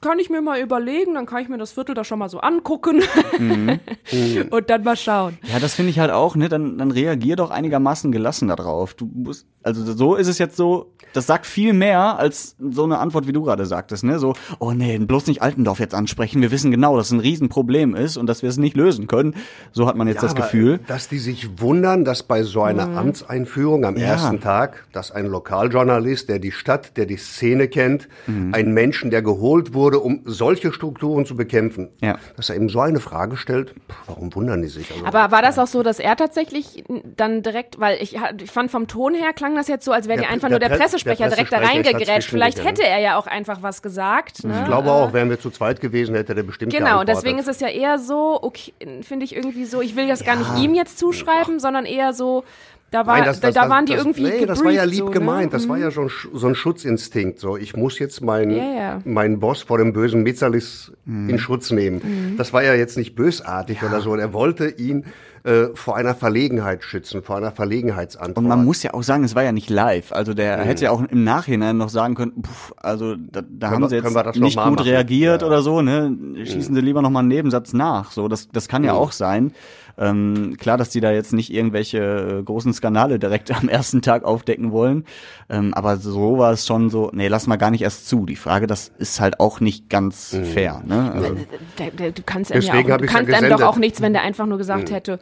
[0.00, 2.38] kann ich mir mal überlegen, dann kann ich mir das Viertel da schon mal so
[2.38, 3.02] angucken
[3.38, 3.80] mhm.
[4.50, 5.38] und dann mal schauen.
[5.42, 6.48] Ja, das finde ich halt auch, ne?
[6.48, 8.94] Dann, dann reagier doch einigermaßen gelassen gelassen darauf.
[8.94, 12.98] Du musst, also so ist es jetzt so, das sagt viel mehr als so eine
[12.98, 14.18] Antwort, wie du gerade sagtest, ne?
[14.18, 16.42] So, oh nee, bloß nicht Altendorf jetzt ansprechen.
[16.42, 19.34] Wir wissen genau, dass es ein Riesenproblem ist und dass wir es nicht lösen können.
[19.72, 20.80] So hat man jetzt ja, das Gefühl.
[20.86, 22.98] Dass die sich wundern, dass bei so einer mhm.
[22.98, 24.06] Amtseinführung am ja.
[24.06, 28.52] ersten Tag, dass ein Lokaljournalist, der die Stadt, der die Szene kennt, mhm.
[28.52, 32.18] einen Menschen, der geholt wurde, um solche Strukturen zu bekämpfen, ja.
[32.36, 33.74] dass er eben so eine Frage stellt,
[34.06, 34.90] warum wundern die sich?
[34.90, 36.84] Also, Aber war das auch so, dass er tatsächlich
[37.16, 40.20] dann direkt, weil ich ich fand vom Ton her klang das jetzt so, als wäre
[40.20, 42.30] die einfach nur der Pressesprecher, der Pressesprecher direkt da reingegrätscht.
[42.30, 44.44] Vielleicht hätte er ja auch einfach was gesagt.
[44.44, 44.58] Ne?
[44.60, 47.60] Ich glaube auch, wären wir zu zweit gewesen, hätte der bestimmt Genau, deswegen ist es
[47.60, 50.26] ja eher so, okay, finde ich irgendwie so, ich will das ja.
[50.26, 51.60] gar nicht ihm jetzt zuschreiben, Ach.
[51.60, 52.44] sondern eher so,
[52.90, 54.84] da, war, Nein, das, das, da, da waren das, die irgendwie Nee, das war ja
[54.84, 55.10] lieb so, ne?
[55.10, 55.52] gemeint.
[55.52, 55.70] Das mhm.
[55.70, 57.38] war ja schon so ein Schutzinstinkt.
[57.38, 59.02] So, ich muss jetzt meinen ja, ja.
[59.04, 61.28] meinen Boss vor dem bösen Mitzalis mhm.
[61.28, 62.00] in Schutz nehmen.
[62.02, 62.36] Mhm.
[62.38, 63.88] Das war ja jetzt nicht bösartig ja.
[63.88, 64.12] oder so.
[64.12, 65.04] Und er wollte ihn
[65.44, 68.38] äh, vor einer Verlegenheit schützen, vor einer Verlegenheitsantwort.
[68.38, 70.12] Und man muss ja auch sagen, es war ja nicht live.
[70.12, 70.62] Also der mhm.
[70.62, 73.96] hätte ja auch im Nachhinein noch sagen können, pff, also da, da haben wir, sie
[73.96, 74.78] jetzt nicht gut machen?
[74.78, 75.48] reagiert ja.
[75.48, 76.16] oder so, ne?
[76.44, 76.76] Schießen mhm.
[76.76, 78.10] sie lieber noch mal einen Nebensatz nach.
[78.10, 78.98] So, das, das kann ja mhm.
[78.98, 79.52] auch sein.
[79.98, 81.98] Ähm, klar, dass die da jetzt nicht irgendwelche
[82.38, 85.04] äh, großen Skandale direkt am ersten Tag aufdecken wollen.
[85.50, 88.26] Ähm, aber so war es schon so, nee, lass mal gar nicht erst zu.
[88.26, 90.44] Die Frage, das ist halt auch nicht ganz mhm.
[90.44, 90.82] fair.
[90.84, 91.12] Ne?
[91.12, 94.46] Also, du kannst, einem, ja auch, du kannst einem doch auch nichts, wenn der einfach
[94.46, 94.94] nur gesagt mhm.
[94.94, 95.18] hätte,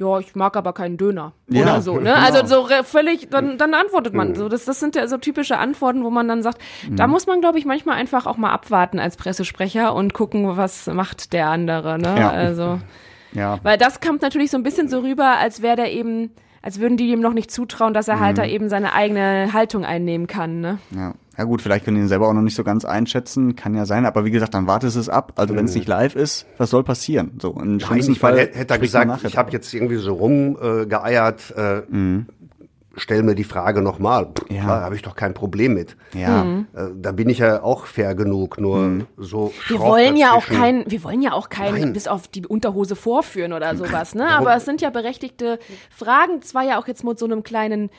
[0.00, 2.14] ja, ich mag aber keinen Döner ja, oder so, ne?
[2.14, 2.14] Genau.
[2.14, 4.30] Also so völlig, dann, dann antwortet man.
[4.30, 4.34] Mhm.
[4.34, 6.96] So, das, das sind ja so typische Antworten, wo man dann sagt, mhm.
[6.96, 10.86] da muss man, glaube ich, manchmal einfach auch mal abwarten als Pressesprecher und gucken, was
[10.86, 12.16] macht der andere, ne?
[12.18, 12.30] Ja.
[12.30, 12.80] Also.
[13.32, 13.58] Ja.
[13.62, 16.30] Weil das kommt natürlich so ein bisschen so rüber, als wäre der eben,
[16.62, 18.20] als würden die ihm noch nicht zutrauen, dass er mhm.
[18.20, 20.78] halt da eben seine eigene Haltung einnehmen kann, ne?
[20.94, 21.14] Ja.
[21.38, 23.86] Ja gut, vielleicht können die ihn selber auch noch nicht so ganz einschätzen, kann ja
[23.86, 25.32] sein, aber wie gesagt, dann wartet es ab.
[25.36, 27.38] Also wenn es nicht live ist, was soll passieren?
[27.40, 31.82] So im schlimmsten Fall hätte er gesagt, ich habe jetzt irgendwie so rumgeeiert, äh, äh,
[31.88, 32.26] mhm
[32.96, 34.28] stell mir die Frage nochmal.
[34.48, 34.66] Ja.
[34.66, 35.96] Da habe ich doch kein Problem mit.
[36.14, 36.44] Ja.
[36.44, 36.66] Mhm.
[36.74, 39.06] Äh, da bin ich ja auch fair genug, nur mhm.
[39.16, 42.96] so Wir wollen ja auch kein, wir wollen ja auch kein bis auf die Unterhose
[42.96, 44.28] vorführen oder sowas, ne?
[44.28, 45.58] Aber es sind ja berechtigte
[45.90, 46.42] Fragen.
[46.42, 47.90] Zwar ja auch jetzt mit so einem kleinen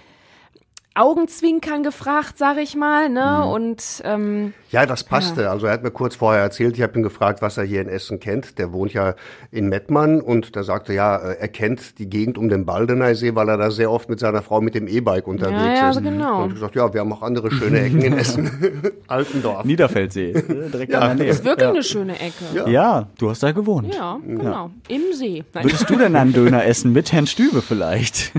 [0.94, 3.44] Augenzwinkern gefragt, sag ich mal, ne?
[3.44, 3.52] Mhm.
[3.52, 5.44] Und ähm, ja, das passte.
[5.44, 5.52] Ja.
[5.52, 7.90] Also er hat mir kurz vorher erzählt, ich habe ihn gefragt, was er hier in
[7.90, 8.58] Essen kennt.
[8.58, 9.16] Der wohnt ja
[9.52, 13.50] in Mettmann und der sagte, ja, äh, er kennt die Gegend um den Baldeneysee, weil
[13.50, 16.02] er da sehr oft mit seiner Frau mit dem E-Bike unterwegs ja, ja, ist.
[16.02, 16.44] Genau.
[16.44, 18.50] Und ich gesagt, ja, wir haben auch andere schöne Ecken in Essen.
[19.08, 19.66] Altendorf.
[19.66, 21.00] Niederfeldsee, direkt ja.
[21.00, 21.28] an der Nähe.
[21.28, 21.74] Das ist wirklich ja.
[21.74, 22.46] eine schöne Ecke.
[22.54, 22.68] Ja.
[22.68, 23.08] ja.
[23.18, 23.94] du hast da gewohnt.
[23.94, 24.72] Ja, genau.
[24.88, 25.44] Im See.
[25.54, 25.66] Nein.
[25.66, 28.32] Würdest du denn einen Döner essen mit Herrn Stübe vielleicht?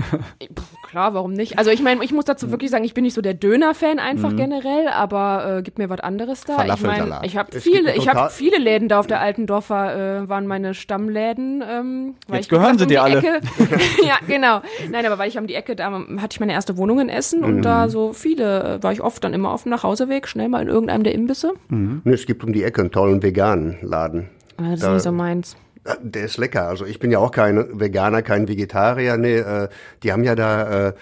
[0.93, 1.57] Klar, warum nicht?
[1.57, 4.29] Also ich meine, ich muss dazu wirklich sagen, ich bin nicht so der Döner-Fan einfach
[4.29, 4.37] mhm.
[4.37, 6.65] generell, aber äh, gib mir was anderes da.
[6.73, 10.47] Ich meine, ich habe viele, ich habe viele Läden da auf der Altendorfer, äh, waren
[10.47, 11.63] meine Stammläden.
[11.67, 13.21] Ähm, weil Jetzt ich gehören sie um dir alle.
[14.03, 14.61] ja, genau.
[14.91, 17.39] Nein, aber weil ich um die Ecke, da hatte ich meine erste Wohnung in Essen
[17.39, 17.45] mhm.
[17.45, 20.61] und da so viele, äh, war ich oft dann immer auf dem Nachhauseweg, schnell mal
[20.61, 21.53] in irgendeinem der Imbisse.
[21.69, 22.01] Mhm.
[22.05, 24.29] Es gibt um die Ecke einen tollen veganen Laden.
[24.57, 25.57] Ah, das da, ist nicht so meins.
[26.01, 26.67] Der ist lecker.
[26.67, 29.17] Also ich bin ja auch kein Veganer, kein Vegetarier.
[29.17, 29.67] Nee, äh,
[30.01, 30.93] die haben ja da äh,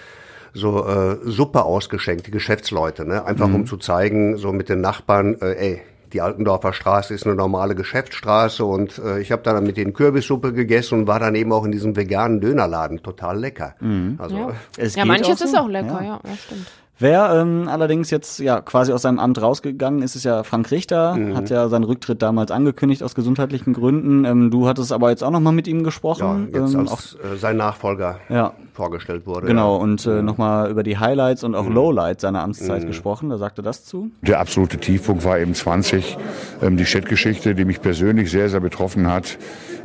[0.54, 3.26] so äh, Suppe ausgeschenkt, die Geschäftsleute, ne?
[3.26, 3.56] Einfach mhm.
[3.56, 5.82] um zu zeigen, so mit den Nachbarn, äh, ey,
[6.14, 10.52] die Altendorfer Straße ist eine normale Geschäftsstraße und äh, ich habe dann mit denen Kürbissuppe
[10.52, 13.02] gegessen und war dann eben auch in diesem veganen Dönerladen.
[13.02, 13.76] Total lecker.
[13.80, 14.16] Mhm.
[14.18, 15.46] Also, ja, ja manches so.
[15.46, 16.68] ist auch lecker, ja, ja, ja stimmt.
[17.02, 21.16] Wer ähm, allerdings jetzt ja quasi aus seinem Amt rausgegangen ist, ist ja Frank Richter,
[21.16, 21.36] mhm.
[21.36, 24.24] hat ja seinen Rücktritt damals angekündigt aus gesundheitlichen Gründen.
[24.24, 26.50] Ähm, du hattest aber jetzt auch nochmal mit ihm gesprochen.
[26.54, 28.54] Ja, jetzt ähm, als auch, äh, sein Nachfolger ja.
[28.74, 29.48] vorgestellt wurde.
[29.48, 29.82] Genau, ja.
[29.82, 30.26] und äh, mhm.
[30.26, 31.74] nochmal über die Highlights und auch mhm.
[31.74, 32.88] Lowlights seiner Amtszeit mhm.
[32.88, 33.30] gesprochen.
[33.32, 34.12] Da sagte das zu.
[34.22, 36.20] Der absolute Tiefpunkt war eben 20,
[36.62, 39.40] ähm, die Chatgeschichte, die mich persönlich sehr, sehr betroffen hat,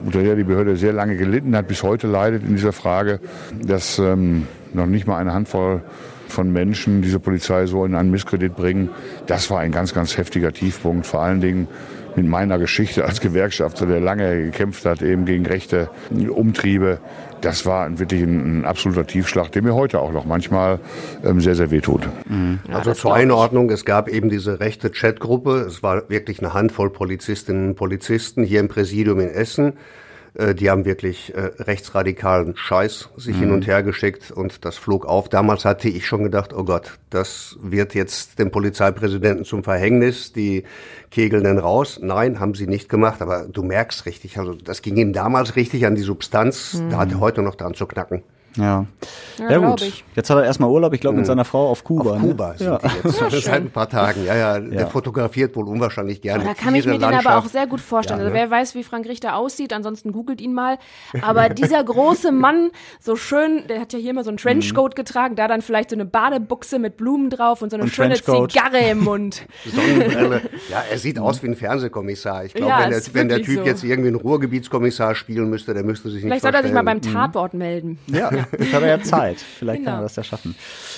[0.05, 3.20] unter der die Behörde sehr lange gelitten hat, bis heute leidet in dieser Frage,
[3.64, 5.81] dass ähm, noch nicht mal eine Handvoll
[6.37, 8.90] von Menschen diese Polizei so in einen Misskredit bringen.
[9.27, 11.07] Das war ein ganz, ganz heftiger Tiefpunkt.
[11.07, 11.66] Vor allen Dingen
[12.14, 15.88] mit meiner Geschichte als Gewerkschafter, der lange gekämpft hat eben gegen rechte
[16.29, 16.99] Umtriebe.
[17.40, 20.79] Das war wirklich ein, ein absoluter Tiefschlag, der mir heute auch noch manchmal
[21.25, 22.07] ähm, sehr, sehr wehtut.
[22.29, 22.61] Mhm.
[22.70, 25.64] also zur Einordnung, es gab eben diese rechte Chatgruppe.
[25.66, 29.72] Es war wirklich eine Handvoll Polizistinnen und Polizisten hier im Präsidium in Essen.
[30.37, 33.40] Äh, die haben wirklich äh, rechtsradikalen Scheiß sich mhm.
[33.40, 35.29] hin und her geschickt und das flog auf.
[35.29, 40.33] Damals hatte ich schon gedacht, oh Gott, das wird jetzt dem Polizeipräsidenten zum Verhängnis.
[40.33, 40.64] Die
[41.11, 41.99] kegeln dann raus.
[42.03, 45.87] Nein, haben sie nicht gemacht, aber du merkst richtig, also das ging ihm damals richtig
[45.87, 46.75] an die Substanz.
[46.75, 46.90] Mhm.
[46.90, 48.22] Da hat er heute noch dran zu knacken.
[48.57, 48.87] Ja.
[49.38, 49.83] Ja, ja gut.
[49.83, 50.05] Ich.
[50.14, 51.29] Jetzt hat er erstmal Urlaub, ich glaube, mit mhm.
[51.29, 52.12] seiner Frau auf Kuba.
[52.12, 52.59] Auf Kuba ne?
[52.59, 52.79] sind ja.
[52.79, 53.21] die jetzt.
[53.27, 54.25] Ja, seit ein paar Tagen.
[54.25, 54.61] Ja, ja, ja.
[54.61, 56.45] Der fotografiert wohl unwahrscheinlich gerne.
[56.45, 58.21] Da kann ich mir den aber auch sehr gut vorstellen.
[58.21, 58.40] Also ne?
[58.40, 60.79] Also wer weiß, wie Frank Richter aussieht, ansonsten googelt ihn mal.
[61.23, 64.95] Aber dieser große Mann, so schön, der hat ja hier immer so einen Trenchcoat mhm.
[64.95, 68.14] getragen, da dann vielleicht so eine Badebuchse mit Blumen drauf und so eine und schöne
[68.14, 68.53] Trenchcoat.
[68.53, 69.47] Zigarre im Mund.
[69.66, 70.42] Sonnenbrille.
[70.71, 72.45] Ja, er sieht aus wie ein Fernsehkommissar.
[72.45, 73.64] Ich glaube, wenn, der, wenn der Typ so.
[73.64, 76.83] jetzt irgendwie einen Ruhrgebietskommissar spielen müsste, der müsste sich nicht Vielleicht sollte er sich mal
[76.83, 77.59] beim Tatort mhm.
[77.59, 77.99] melden.
[78.07, 78.31] Ja,
[78.72, 79.38] hat er ja Zeit.
[79.40, 79.90] Vielleicht genau.
[79.92, 80.54] kann er das ja schaffen.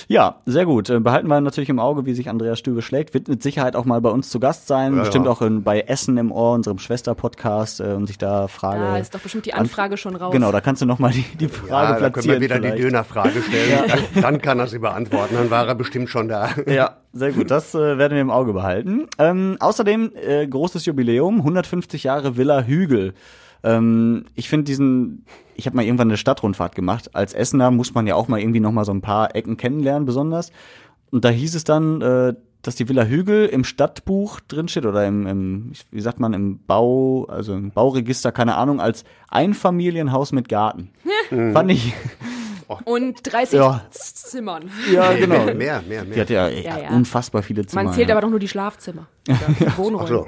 [0.07, 0.89] Ja, sehr gut.
[0.89, 3.13] Äh, behalten wir natürlich im Auge, wie sich Andreas Stübe schlägt.
[3.13, 4.95] Wird mit Sicherheit auch mal bei uns zu Gast sein.
[4.95, 5.31] Ja, bestimmt ja.
[5.31, 8.79] auch in, bei Essen im Ohr, unserem Schwester-Podcast, äh, und sich da Frage.
[8.79, 10.31] Da ist doch bestimmt die Anfrage schon raus.
[10.31, 12.01] Genau, da kannst du nochmal die, die Frage ja, platzieren.
[12.01, 12.77] Da können wir wieder vielleicht.
[12.77, 13.83] die Dönerfrage stellen.
[14.13, 15.35] dann, dann, kann er sie beantworten.
[15.35, 16.49] Dann war er bestimmt schon da.
[16.67, 17.49] Ja, sehr gut.
[17.51, 19.07] Das äh, werden wir im Auge behalten.
[19.17, 23.13] Ähm, außerdem äh, großes Jubiläum, 150 Jahre Villa Hügel.
[23.63, 27.15] Ähm, ich finde diesen, ich habe mal irgendwann eine Stadtrundfahrt gemacht.
[27.15, 30.05] Als Essener muss man ja auch mal irgendwie noch mal so ein paar Ecken kennenlernen,
[30.05, 30.51] besonders.
[31.11, 35.25] Und da hieß es dann, äh, dass die Villa Hügel im Stadtbuch drinsteht oder im,
[35.25, 40.89] im, wie sagt man, im Bau, also im Bauregister, keine Ahnung, als Einfamilienhaus mit Garten.
[41.29, 41.93] Fand ich.
[42.85, 43.81] Und 30 ja.
[43.91, 44.69] Zimmern.
[44.91, 45.45] Ja, genau.
[45.45, 46.03] mehr, mehr, mehr.
[46.03, 46.89] Die hat ja, ja, ja.
[46.89, 47.83] unfassbar viele Zimmer.
[47.83, 49.07] Man zählt aber doch nur die Schlafzimmer.
[49.27, 50.03] Die Wohnräume.
[50.03, 50.27] Ach so.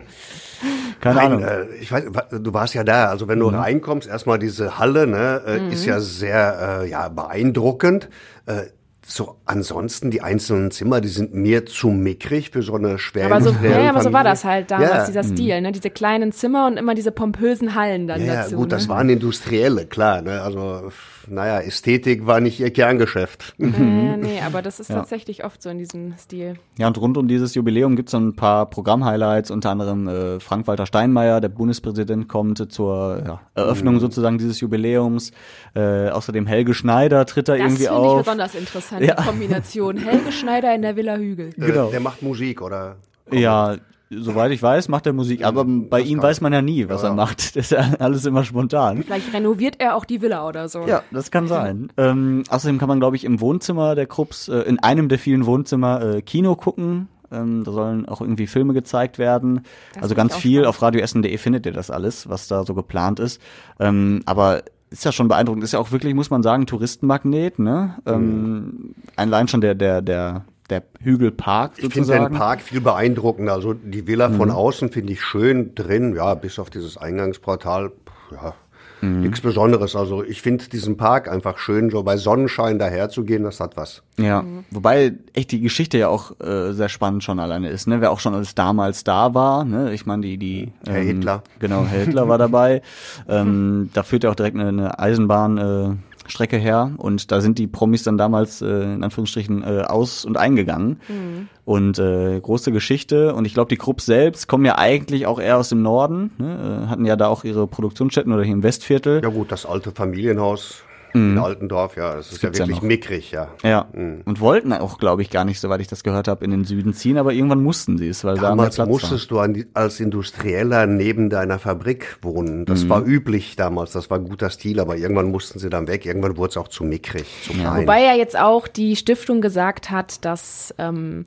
[1.00, 1.44] Keine Nein, Ahnung.
[1.44, 3.10] Äh, ich weiß, du warst ja da.
[3.10, 3.56] Also wenn du mhm.
[3.56, 5.72] reinkommst, erstmal diese Halle, ne, äh, mhm.
[5.72, 8.10] ist ja sehr äh, ja beeindruckend.
[8.46, 8.64] Äh,
[9.06, 13.42] so ansonsten die einzelnen Zimmer, die sind mir zu mickrig für so eine schwere Aber
[13.42, 15.06] so, ja, aber so war das halt damals, ja.
[15.08, 15.36] dieser mhm.
[15.36, 15.72] Stil, ne?
[15.72, 18.52] Diese kleinen Zimmer und immer diese pompösen Hallen dann ja, dazu.
[18.52, 18.76] Ja, gut, ne?
[18.76, 20.42] das waren Industrielle, klar, ne?
[20.42, 20.92] Also
[21.28, 23.56] naja, Ästhetik war nicht ihr Kerngeschäft.
[23.60, 23.66] Äh,
[24.18, 24.98] nee, aber das ist ja.
[24.98, 26.56] tatsächlich oft so in diesem Stil.
[26.78, 30.40] Ja, und rund um dieses Jubiläum gibt es so ein paar Programm-Highlights, unter anderem äh,
[30.40, 34.00] Frank-Walter Steinmeier, der Bundespräsident, kommt zur ja, Eröffnung mhm.
[34.00, 35.32] sozusagen dieses Jubiläums.
[35.76, 37.96] Äh, außerdem Helge Schneider tritt da das irgendwie auf.
[37.96, 39.16] Das finde ich besonders interessant, ja.
[39.16, 39.98] die Kombination.
[39.98, 41.50] Helge Schneider in der Villa Hügel.
[41.50, 41.90] Äh, genau.
[41.90, 42.98] Der macht Musik, oder?
[43.32, 43.78] Ja,
[44.12, 45.44] soweit ich weiß, macht er Musik.
[45.46, 47.56] Aber bei das ihm weiß man ja nie, was ja, er macht.
[47.56, 49.04] Das ist ja alles immer spontan.
[49.04, 50.86] Vielleicht renoviert er auch die Villa oder so.
[50.86, 51.92] Ja, das kann sein.
[51.98, 55.46] ähm, außerdem kann man, glaube ich, im Wohnzimmer der Krupps, äh, in einem der vielen
[55.46, 57.08] Wohnzimmer, äh, Kino gucken.
[57.32, 59.62] Ähm, da sollen auch irgendwie Filme gezeigt werden.
[59.94, 60.60] Das also ganz viel.
[60.60, 60.68] Spannend.
[60.68, 63.42] Auf radioessen.de findet ihr das alles, was da so geplant ist.
[63.80, 65.64] Ähm, aber ist ja schon beeindruckend.
[65.64, 67.60] Ist ja auch wirklich, muss man sagen, Touristenmagnet.
[67.60, 67.96] Ne?
[68.06, 68.96] Ähm, mhm.
[69.16, 72.00] Allein schon der der der der Hügelpark sozusagen.
[72.02, 73.54] Ich finde den Park viel beeindruckender.
[73.54, 74.36] Also die Villa mhm.
[74.36, 77.92] von außen finde ich schön drin, ja, bis auf dieses Eingangsportal,
[78.32, 78.54] ja,
[79.02, 79.22] mhm.
[79.22, 79.96] nichts Besonderes.
[79.96, 84.04] Also ich finde diesen Park einfach schön, so bei Sonnenschein daherzugehen, das hat was.
[84.18, 84.66] Ja, mhm.
[84.72, 88.02] wobei echt die Geschichte ja auch äh, sehr spannend schon alleine ist, ne?
[88.02, 89.94] Wer auch schon als damals da war, ne?
[89.94, 91.44] Ich meine, die, die ähm, Herr Hitler.
[91.60, 92.82] Genau, Herr Hitler war dabei.
[93.30, 97.58] ähm, da führt ja auch direkt eine, eine Eisenbahn äh, Strecke her und da sind
[97.58, 101.48] die Promis dann damals äh, in Anführungsstrichen äh, aus und eingegangen mhm.
[101.66, 105.58] und äh, große Geschichte und ich glaube die Krupps selbst kommen ja eigentlich auch eher
[105.58, 106.84] aus dem Norden, ne?
[106.86, 109.22] Äh, hatten ja da auch ihre Produktionsstätten oder hier im Westviertel.
[109.24, 111.32] Ja gut, das alte Familienhaus Mhm.
[111.32, 112.18] In Altendorf, ja.
[112.18, 113.50] Es ist ja wirklich ja mickrig, ja.
[113.64, 113.88] Ja.
[113.94, 114.22] Mhm.
[114.26, 116.94] Und wollten auch, glaube ich, gar nicht, soweit ich das gehört habe, in den Süden
[116.94, 119.48] ziehen, aber irgendwann mussten sie es, weil damals da musstest war.
[119.48, 122.66] du als Industrieller neben deiner Fabrik wohnen.
[122.66, 122.90] Das mhm.
[122.90, 126.06] war üblich damals, das war ein guter Stil, aber irgendwann mussten sie dann weg.
[126.06, 127.64] Irgendwann wurde es auch zu mickrig, zu klein.
[127.64, 127.78] Ja.
[127.78, 131.26] Wobei ja jetzt auch die Stiftung gesagt hat, dass ähm,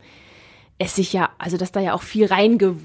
[0.84, 2.76] es sich ja, also dass da ja auch viel reinge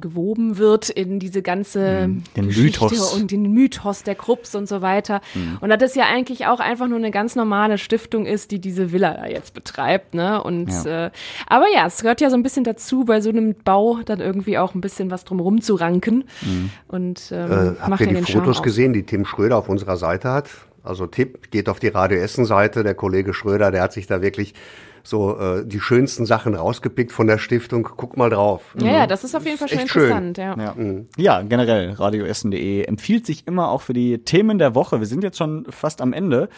[0.00, 2.24] gewoben wird in diese ganze mhm.
[2.36, 3.14] den Geschichte Mythos.
[3.14, 5.20] und den Mythos der Krupps und so weiter.
[5.34, 5.58] Mhm.
[5.60, 8.92] Und dass das ja eigentlich auch einfach nur eine ganz normale Stiftung ist, die diese
[8.92, 10.42] Villa da jetzt betreibt, ne?
[10.42, 11.06] Und ja.
[11.06, 11.10] Äh,
[11.46, 14.58] aber ja, es gehört ja so ein bisschen dazu, bei so einem Bau dann irgendwie
[14.58, 16.24] auch ein bisschen was drumherum zu ranken.
[16.40, 16.70] Mhm.
[16.88, 20.48] Und ähm, äh, habt ihr die Fotos gesehen, die Tim Schröder auf unserer Seite hat?
[20.82, 24.22] Also Tipp, geht auf die Radio Essen Seite, der Kollege Schröder, der hat sich da
[24.22, 24.54] wirklich
[25.02, 27.82] so äh, die schönsten Sachen rausgepickt von der Stiftung.
[27.96, 28.74] Guck mal drauf.
[28.78, 28.90] Ja, mhm.
[28.92, 30.36] ja das ist auf jeden Fall schon interessant.
[30.36, 30.44] Schön.
[30.44, 30.56] Ja.
[30.58, 30.74] Ja.
[30.74, 31.06] Mhm.
[31.16, 35.00] ja, generell radioessen.de empfiehlt sich immer auch für die Themen der Woche.
[35.00, 36.48] Wir sind jetzt schon fast am Ende.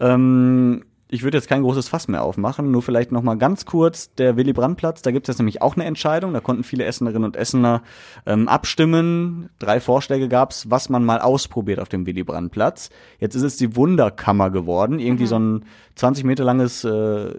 [0.00, 4.14] Ähm, ich würde jetzt kein großes Fass mehr aufmachen, nur vielleicht noch mal ganz kurz
[4.14, 5.00] der Willy Brandt-Platz.
[5.02, 6.34] Da gibt es jetzt nämlich auch eine Entscheidung.
[6.34, 7.82] Da konnten viele Essenerinnen und Essener
[8.26, 9.48] ähm, abstimmen.
[9.58, 12.90] Drei Vorschläge gab's, was man mal ausprobiert auf dem Willy Brandt-Platz.
[13.18, 14.98] Jetzt ist es die Wunderkammer geworden.
[14.98, 15.28] Irgendwie Mhm.
[15.28, 17.34] so ein 20 Meter langes äh,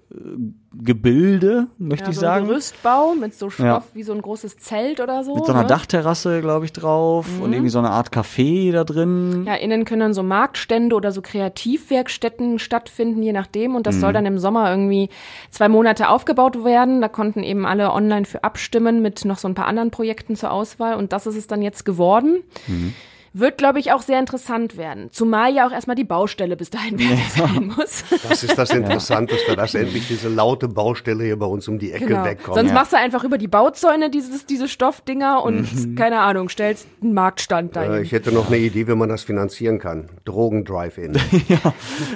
[0.71, 2.47] Gebilde, möchte Ja, ich so ein sagen.
[2.47, 3.83] Gerüstbau mit so Stoff Ja.
[3.93, 5.33] wie so ein großes Zelt oder so.
[5.35, 5.67] Mit so einer ne?
[5.67, 7.25] Dachterrasse, glaube ich, drauf.
[7.41, 9.45] Und irgendwie so eine Art Café da drin.
[9.47, 13.75] Ja, innen können dann so Marktstände oder so Kreativwerkstätten stattfinden, je nachdem.
[13.75, 13.99] Und das Mhm.
[14.01, 15.09] soll dann im Sommer irgendwie
[15.49, 17.01] zwei Monate aufgebaut werden.
[17.01, 20.51] Da konnten eben alle online für abstimmen mit noch so ein paar anderen Projekten zur
[20.51, 20.95] Auswahl.
[20.95, 22.43] Und das ist es dann jetzt geworden.
[22.67, 22.93] Mhm.
[23.39, 25.09] Wird, glaube ich, auch sehr interessant werden.
[25.11, 28.03] Zumal ja auch erstmal die Baustelle bis dahin fertig sein muss.
[28.27, 32.05] Das ist das Interessanteste, dass endlich diese laute Baustelle hier bei uns um die Ecke
[32.07, 32.25] Genau.
[32.25, 32.57] wegkommt.
[32.57, 35.95] Sonst machst du einfach über die Bauzäune dieses, diese Stoffdinger und Mhm.
[35.95, 37.91] keine Ahnung, stellst einen Marktstand dahin.
[37.93, 40.09] Äh, ich hätte noch eine Idee, wie man das finanzieren kann.
[40.25, 41.17] Drogen-Drive-In.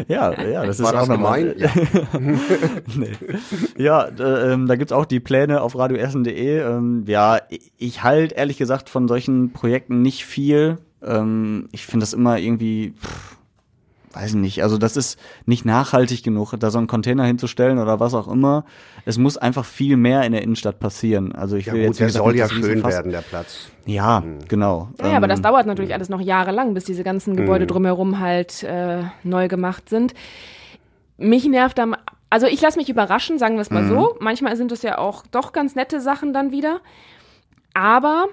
[0.08, 1.56] Ja, ja, das ist War auch das mal- gemein?
[1.58, 1.70] Ja.
[3.78, 6.60] Ja, d- ähm, da gibt's auch die Pläne auf radioessen.de.
[6.60, 10.78] Ähm, ja, ich- ich halt ehrlich gesagt von solchen Projekten nicht viel.
[11.06, 13.38] Ähm, ich finde das immer irgendwie, pff,
[14.14, 18.14] weiß nicht, also das ist nicht nachhaltig genug, da so einen Container hinzustellen oder was
[18.14, 18.64] auch immer.
[19.06, 21.34] Es muss einfach viel mehr in der Innenstadt passieren.
[21.34, 23.70] Also ich Ja will gut, jetzt der soll nicht ja schön Riesenfass- werden, der Platz.
[23.86, 24.90] Ja, genau.
[25.00, 28.20] Ja, ja, aber das Ähm, dauert natürlich alles noch jahrelang, bis diese ganzen Gebäude drumherum
[28.20, 30.14] halt äh, neu gemacht sind.
[31.18, 31.96] Mich nervt am,
[32.30, 34.16] also ich lasse mich überraschen, sagen wir es mal so.
[34.20, 36.82] Manchmal sind es ja auch doch ganz nette Sachen dann wieder.
[37.74, 38.28] Aber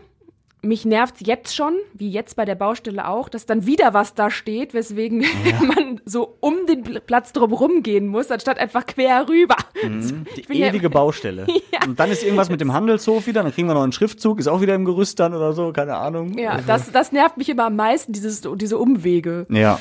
[0.62, 4.30] mich nervt's jetzt schon, wie jetzt bei der Baustelle auch, dass dann wieder was da
[4.30, 5.24] steht, weswegen
[5.66, 9.56] man so um den Pl- Platz drumherum gehen muss, anstatt einfach quer rüber.
[9.74, 11.46] Ich bin Die ja- ewige Baustelle.
[11.72, 11.86] Ja.
[11.86, 14.48] Und dann ist irgendwas mit dem Handelshof wieder, dann kriegen wir noch einen Schriftzug, ist
[14.48, 16.36] auch wieder im Gerüst dann oder so, keine Ahnung.
[16.36, 19.46] Ja, das, das nervt mich immer am meisten, dieses, diese Umwege.
[19.48, 19.78] Ja.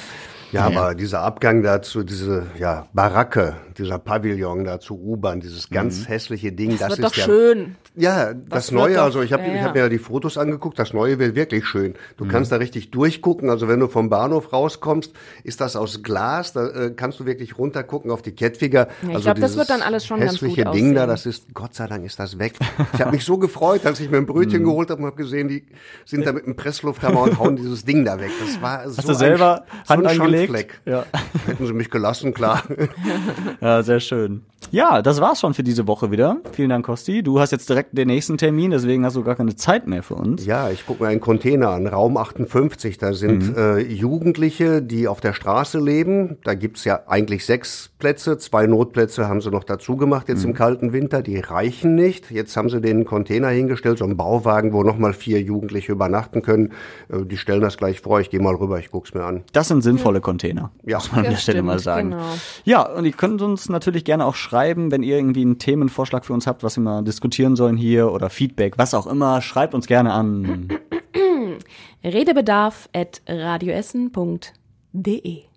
[0.52, 6.08] Ja, aber dieser Abgang dazu, diese ja, Baracke, dieser Pavillon da zu U-Bahn, dieses ganz
[6.08, 7.76] hässliche Ding, das, Das, wird ist doch ja schön.
[7.96, 9.64] Ja, das, wird Neue, doch- also ich habe ja, ich ja.
[9.64, 11.96] hab mir ja die Fotos angeguckt, das Neue wird wirklich schön.
[12.18, 12.30] Du Mhm.
[12.30, 15.12] kannst da richtig durchgucken, also wenn du vom Bahnhof rauskommst,
[15.44, 18.88] ist das aus Glas, da äh, kannst du wirklich runtergucken auf die Kettwiger.
[19.02, 21.10] ich also glaub, das wird dann alles schon ganz hässliche gut Ding da, aussehen.
[21.10, 22.54] das ist, Gott sei Dank ist das weg.
[22.94, 24.28] Ich habe mich so gefreut, als ich mir ein Mhm.
[24.28, 25.66] Brötchen geholt habe und habe gesehen, die
[26.06, 28.32] sind da mit einem Presslufthammer und hauen dieses Ding da weg.
[28.40, 30.52] Das war Hast so du selber ein, so Hand ein angelegt?
[30.54, 30.82] Schandfleck.
[30.86, 31.06] Ja.
[31.48, 32.64] Hätten sie mich gelassen, klar.
[33.62, 34.44] ja, sehr schön.
[34.72, 36.38] Ja, das war's schon für diese Woche wieder.
[36.52, 37.24] Vielen Dank, Kosti.
[37.24, 40.14] Du hast jetzt direkt den nächsten Termin, deswegen hast du gar keine Zeit mehr für
[40.16, 40.46] uns.
[40.46, 42.98] Ja, ich gucke mir einen Container an, Raum 58.
[43.00, 46.38] Da sind äh, Jugendliche, die auf der Straße leben.
[46.44, 48.38] Da gibt's ja eigentlich sechs Plätze.
[48.38, 51.24] Zwei Notplätze haben sie noch dazu gemacht jetzt im kalten Winter.
[51.24, 52.30] Die reichen nicht.
[52.30, 56.74] Jetzt haben sie den Container hingestellt, so einen Bauwagen, wo nochmal vier Jugendliche übernachten können.
[57.12, 58.20] Äh, die stellen das gleich vor.
[58.20, 59.44] Ich gehe mal rüber, ich guck's mir an.
[59.52, 60.70] Das sind sinnvolle Container.
[60.86, 60.98] Ja.
[60.98, 62.12] muss man an Das der Stelle stimmt, mal sagen.
[62.12, 62.24] genau.
[62.66, 64.59] Ja, und ihr könnt uns natürlich gerne auch schreiben,
[64.92, 68.30] wenn ihr irgendwie einen Themenvorschlag für uns habt, was wir mal diskutieren sollen hier oder
[68.30, 69.42] Feedback, was auch immer.
[69.42, 70.70] Schreibt uns gerne an.
[72.04, 74.52] Redebedarf at radioessen.de.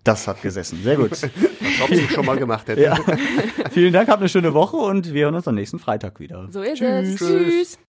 [0.03, 0.79] Das hat gesessen.
[0.83, 1.11] Sehr gut.
[1.11, 1.23] Als
[1.83, 2.81] ob ich schon mal gemacht hätte.
[2.81, 2.97] ja.
[3.71, 6.47] Vielen Dank, habt eine schöne Woche und wir hören uns am nächsten Freitag wieder.
[6.51, 7.17] So ist es.
[7.17, 7.77] Tschüss.